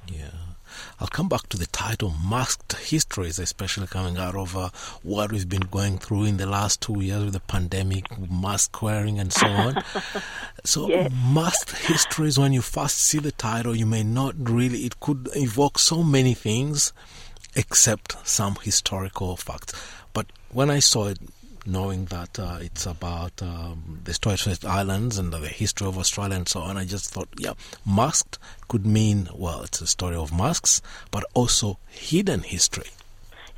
Yeah. 0.08 0.51
I'll 1.00 1.08
come 1.08 1.30
back 1.30 1.48
to 1.50 1.58
the 1.58 1.68
title 1.68 2.14
Masked 2.28 2.74
Histories, 2.74 3.40
especially 3.40 3.88
coming 3.88 4.18
out 4.18 4.36
of 4.36 4.56
uh, 4.56 4.70
what 5.04 5.32
we've 5.32 5.50
been 5.50 5.68
going 5.72 5.98
through 5.98 6.26
in 6.26 6.38
the 6.38 6.46
last 6.46 6.82
two 6.82 7.02
years 7.02 7.26
with 7.26 7.34
the 7.34 7.40
pandemic, 7.40 8.06
mask 8.30 8.82
wearing, 8.82 9.20
and 9.20 9.32
so 9.34 9.48
on. 9.48 9.84
so, 10.64 10.88
yes. 10.90 11.12
Masked 11.34 11.78
Histories, 11.88 12.38
when 12.38 12.54
you 12.54 12.62
first 12.62 12.98
see 12.98 13.20
the 13.20 13.32
title, 13.32 13.76
you 13.76 13.86
may 13.86 14.04
not 14.04 14.36
really, 14.38 14.86
it 14.86 15.00
could 15.00 15.30
evoke 15.36 15.80
so 15.80 16.04
many 16.04 16.34
things 16.34 16.94
except 17.56 18.16
some 18.28 18.56
historical 18.62 19.36
facts. 19.36 19.74
But 20.14 20.28
when 20.52 20.70
I 20.70 20.80
saw 20.80 21.08
it, 21.08 21.20
knowing 21.66 22.06
that 22.06 22.40
uh, 22.40 22.58
it's 22.62 22.86
about 22.86 23.42
um, 23.42 24.00
the 24.04 24.14
Torres 24.14 24.64
Islands 24.66 25.18
and 25.18 25.32
the 25.32 25.40
history 25.40 25.88
of 25.88 25.98
Australia 25.98 26.36
and 26.36 26.48
so 26.48 26.62
on, 26.62 26.78
I 26.78 26.86
just 26.86 27.14
thought, 27.14 27.30
yeah, 27.38 27.54
masked 27.86 28.40
could 28.68 28.86
mean, 28.86 29.30
well, 29.34 29.64
it's 29.64 29.82
a 29.82 29.88
story 29.88 30.16
of 30.16 30.36
masks, 30.36 30.82
but 31.12 31.24
also 31.34 31.78
hidden 31.90 32.42
history. 32.42 32.90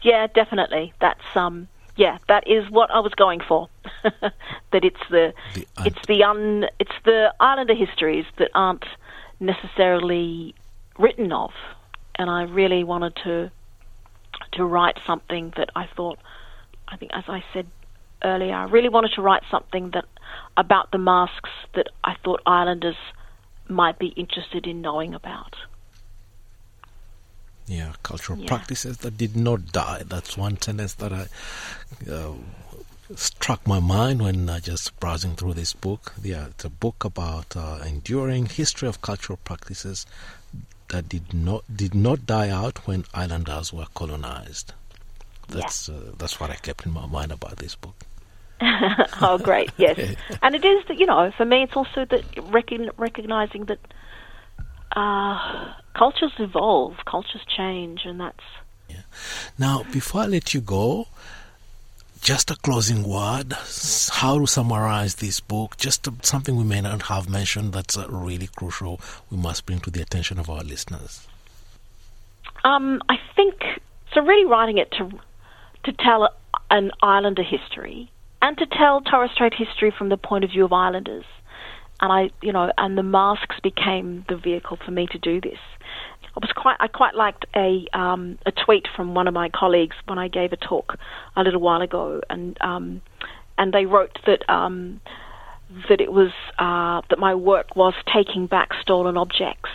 yeah, 0.01 0.27
definitely. 0.27 0.93
That's 0.99 1.23
um, 1.35 1.67
yeah, 1.95 2.17
that 2.27 2.47
is 2.47 2.69
what 2.69 2.89
I 2.91 2.99
was 2.99 3.13
going 3.13 3.39
for. 3.39 3.69
that 4.03 4.83
it's 4.83 4.99
the, 5.09 5.33
the 5.53 5.67
un- 5.77 5.85
it's 5.85 6.07
the 6.07 6.23
un 6.23 6.65
it's 6.79 6.95
the 7.05 7.33
Islander 7.39 7.75
histories 7.75 8.25
that 8.37 8.49
aren't 8.53 8.85
necessarily 9.39 10.55
written 10.97 11.31
of, 11.31 11.51
and 12.15 12.29
I 12.29 12.43
really 12.43 12.83
wanted 12.83 13.15
to 13.23 13.51
to 14.53 14.65
write 14.65 14.97
something 15.05 15.53
that 15.57 15.69
I 15.75 15.87
thought, 15.95 16.19
I 16.87 16.97
think 16.97 17.11
as 17.13 17.23
I 17.27 17.43
said 17.53 17.67
earlier, 18.23 18.53
I 18.53 18.65
really 18.65 18.89
wanted 18.89 19.11
to 19.15 19.21
write 19.21 19.43
something 19.49 19.91
that 19.91 20.05
about 20.57 20.91
the 20.91 20.97
masks 20.97 21.49
that 21.75 21.87
I 22.03 22.15
thought 22.23 22.41
Islanders 22.45 22.97
might 23.67 23.97
be 23.99 24.07
interested 24.07 24.67
in 24.67 24.81
knowing 24.81 25.13
about. 25.13 25.55
Yeah, 27.65 27.93
cultural 28.03 28.39
yeah. 28.39 28.47
practices 28.47 28.97
that 28.99 29.17
did 29.17 29.35
not 29.35 29.71
die. 29.71 30.03
That's 30.05 30.37
one 30.37 30.61
sentence 30.61 30.95
that 30.95 31.13
I 31.13 31.27
uh, 32.11 32.33
struck 33.15 33.65
my 33.65 33.79
mind 33.79 34.21
when 34.21 34.49
uh, 34.49 34.59
just 34.59 34.99
browsing 34.99 35.35
through 35.35 35.53
this 35.53 35.73
book. 35.73 36.13
Yeah, 36.21 36.47
it's 36.47 36.65
a 36.65 36.69
book 36.69 37.05
about 37.05 37.55
uh, 37.55 37.79
enduring 37.85 38.47
history 38.47 38.89
of 38.89 39.01
cultural 39.01 39.39
practices 39.43 40.05
that 40.89 41.07
did 41.07 41.33
not 41.33 41.63
did 41.73 41.95
not 41.95 42.25
die 42.25 42.49
out 42.49 42.85
when 42.85 43.05
islanders 43.13 43.71
were 43.71 43.87
colonized. 43.93 44.73
That's 45.47 45.87
yeah. 45.87 45.95
Uh, 45.95 45.99
that's 46.17 46.39
what 46.39 46.49
I 46.49 46.55
kept 46.55 46.85
in 46.85 46.91
my 46.91 47.05
mind 47.05 47.31
about 47.31 47.57
this 47.57 47.75
book. 47.75 47.95
oh, 49.21 49.37
great! 49.41 49.71
Yes, 49.77 50.15
and 50.41 50.55
it 50.55 50.63
is 50.63 50.85
that 50.87 50.97
you 50.97 51.05
know, 51.05 51.31
for 51.35 51.45
me, 51.45 51.63
it's 51.63 51.75
also 51.75 52.05
that 52.05 52.23
recognizing 52.97 53.65
that 53.65 53.79
uh, 54.95 55.73
cultures 55.93 56.33
evolve, 56.39 56.95
cultures 57.05 57.41
change, 57.55 58.01
and 58.05 58.19
that's. 58.19 58.43
Yeah. 58.89 59.01
Now, 59.57 59.83
before 59.91 60.21
I 60.21 60.25
let 60.27 60.53
you 60.53 60.61
go, 60.61 61.07
just 62.21 62.51
a 62.51 62.55
closing 62.55 63.03
word. 63.03 63.53
How 64.11 64.39
to 64.39 64.47
summarize 64.47 65.15
this 65.15 65.39
book? 65.39 65.77
Just 65.77 66.07
something 66.23 66.55
we 66.55 66.63
may 66.63 66.81
not 66.81 67.03
have 67.03 67.29
mentioned 67.29 67.73
that's 67.73 67.97
uh, 67.97 68.07
really 68.09 68.47
crucial. 68.55 69.01
We 69.29 69.37
must 69.37 69.65
bring 69.65 69.79
to 69.81 69.91
the 69.91 70.01
attention 70.01 70.39
of 70.39 70.49
our 70.49 70.63
listeners. 70.63 71.27
Um, 72.63 73.01
I 73.09 73.17
think 73.35 73.61
so. 74.13 74.21
Really, 74.21 74.45
writing 74.45 74.77
it 74.77 74.91
to 74.91 75.09
to 75.83 75.91
tell 75.91 76.29
an 76.71 76.91
Islander 77.01 77.43
history 77.43 78.09
and 78.43 78.55
to 78.59 78.67
tell 78.67 79.01
Torres 79.01 79.31
Strait 79.33 79.53
history 79.57 79.91
from 79.97 80.09
the 80.09 80.17
point 80.17 80.43
of 80.43 80.51
view 80.51 80.65
of 80.65 80.73
Islanders 80.73 81.25
and 82.03 82.11
I, 82.11 82.31
you 82.41 82.51
know, 82.51 82.69
and 82.77 82.97
the 82.97 83.03
masks 83.03 83.55
became 83.63 84.25
the 84.27 84.35
vehicle 84.35 84.77
for 84.83 84.91
me 84.91 85.07
to 85.11 85.17
do 85.17 85.39
this. 85.39 85.59
I 86.35 86.39
was 86.41 86.51
quite, 86.53 86.75
I 86.81 86.87
quite 86.87 87.15
liked 87.15 87.45
a 87.55 87.85
um, 87.93 88.39
a 88.45 88.51
tweet 88.51 88.87
from 88.93 89.13
one 89.13 89.27
of 89.27 89.33
my 89.33 89.49
colleagues 89.49 89.95
when 90.05 90.19
I 90.19 90.27
gave 90.27 90.51
a 90.51 90.57
talk 90.57 90.97
a 91.37 91.43
little 91.43 91.61
while 91.61 91.81
ago, 91.81 92.21
and 92.29 92.57
um, 92.59 93.01
and 93.57 93.71
they 93.71 93.85
wrote 93.85 94.19
that 94.25 94.43
um, 94.49 94.99
that 95.87 96.01
it 96.01 96.11
was 96.11 96.31
uh, 96.59 97.01
that 97.09 97.19
my 97.19 97.35
work 97.35 97.75
was 97.77 97.93
taking 98.13 98.47
back 98.47 98.71
stolen 98.81 99.15
objects 99.15 99.69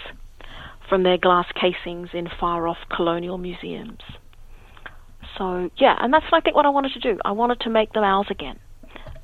from 0.88 1.04
their 1.04 1.16
glass 1.16 1.46
casings 1.54 2.10
in 2.12 2.28
far 2.38 2.68
off 2.68 2.78
colonial 2.94 3.38
museums. 3.38 4.00
So 5.36 5.70
yeah, 5.76 5.96
and 6.00 6.12
that's 6.12 6.26
I 6.32 6.40
think 6.40 6.56
what 6.56 6.66
I 6.66 6.70
wanted 6.70 6.92
to 6.92 7.00
do. 7.00 7.18
I 7.24 7.32
wanted 7.32 7.60
to 7.60 7.70
make 7.70 7.92
them 7.92 8.04
ours 8.04 8.26
again, 8.30 8.58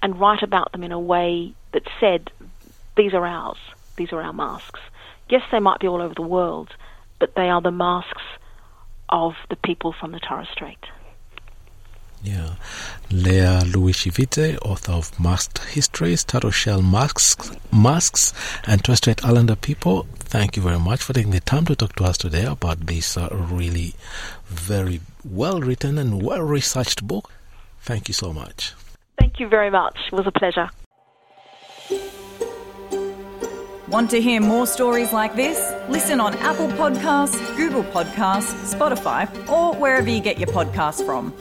and 0.02 0.18
write 0.18 0.42
about 0.42 0.72
them 0.72 0.84
in 0.84 0.92
a 0.92 1.00
way 1.00 1.54
that 1.72 1.82
said 2.00 2.30
these 2.96 3.14
are 3.14 3.26
ours. 3.26 3.58
These 3.96 4.12
are 4.12 4.20
our 4.20 4.32
masks. 4.32 4.80
Yes, 5.28 5.42
they 5.50 5.60
might 5.60 5.80
be 5.80 5.88
all 5.88 6.02
over 6.02 6.14
the 6.14 6.22
world, 6.22 6.74
but 7.18 7.34
they 7.34 7.48
are 7.48 7.62
the 7.62 7.70
masks 7.70 8.22
of 9.08 9.34
the 9.48 9.56
people 9.56 9.92
from 9.92 10.12
the 10.12 10.20
Torres 10.20 10.48
Strait. 10.52 10.78
Yeah. 12.22 12.54
Leah 13.10 13.62
Lui-Chivizhe, 13.66 14.58
author 14.62 14.92
of 14.92 15.18
Masked 15.20 15.58
Histories, 15.58 16.24
Turtle 16.24 16.50
Shell 16.50 16.82
Masks, 16.82 17.50
Masks 17.72 18.32
and 18.66 18.82
Torres 18.82 18.98
Strait 18.98 19.24
Islander 19.24 19.56
People, 19.56 20.06
thank 20.14 20.56
you 20.56 20.62
very 20.62 20.78
much 20.78 21.02
for 21.02 21.12
taking 21.12 21.30
the 21.30 21.40
time 21.40 21.64
to 21.66 21.76
talk 21.76 21.94
to 21.96 22.04
us 22.04 22.18
today 22.18 22.44
about 22.44 22.86
this 22.86 23.16
uh, 23.16 23.28
really 23.30 23.94
very 24.46 25.00
well 25.24 25.60
written 25.60 25.98
and 25.98 26.22
well 26.22 26.42
researched 26.42 27.06
book. 27.06 27.30
Thank 27.80 28.08
you 28.08 28.14
so 28.14 28.32
much. 28.32 28.72
Thank 29.18 29.40
you 29.40 29.48
very 29.48 29.70
much. 29.70 29.96
It 30.10 30.16
was 30.16 30.26
a 30.26 30.32
pleasure. 30.32 30.70
Want 33.88 34.10
to 34.10 34.20
hear 34.20 34.40
more 34.40 34.66
stories 34.66 35.12
like 35.12 35.36
this? 35.36 35.72
Listen 35.88 36.18
on 36.18 36.34
Apple 36.38 36.68
Podcasts, 36.68 37.56
Google 37.56 37.84
Podcasts, 37.84 38.74
Spotify, 38.74 39.28
or 39.48 39.74
wherever 39.74 40.08
you 40.08 40.20
get 40.20 40.38
your 40.38 40.48
podcasts 40.48 41.04
from. 41.04 41.32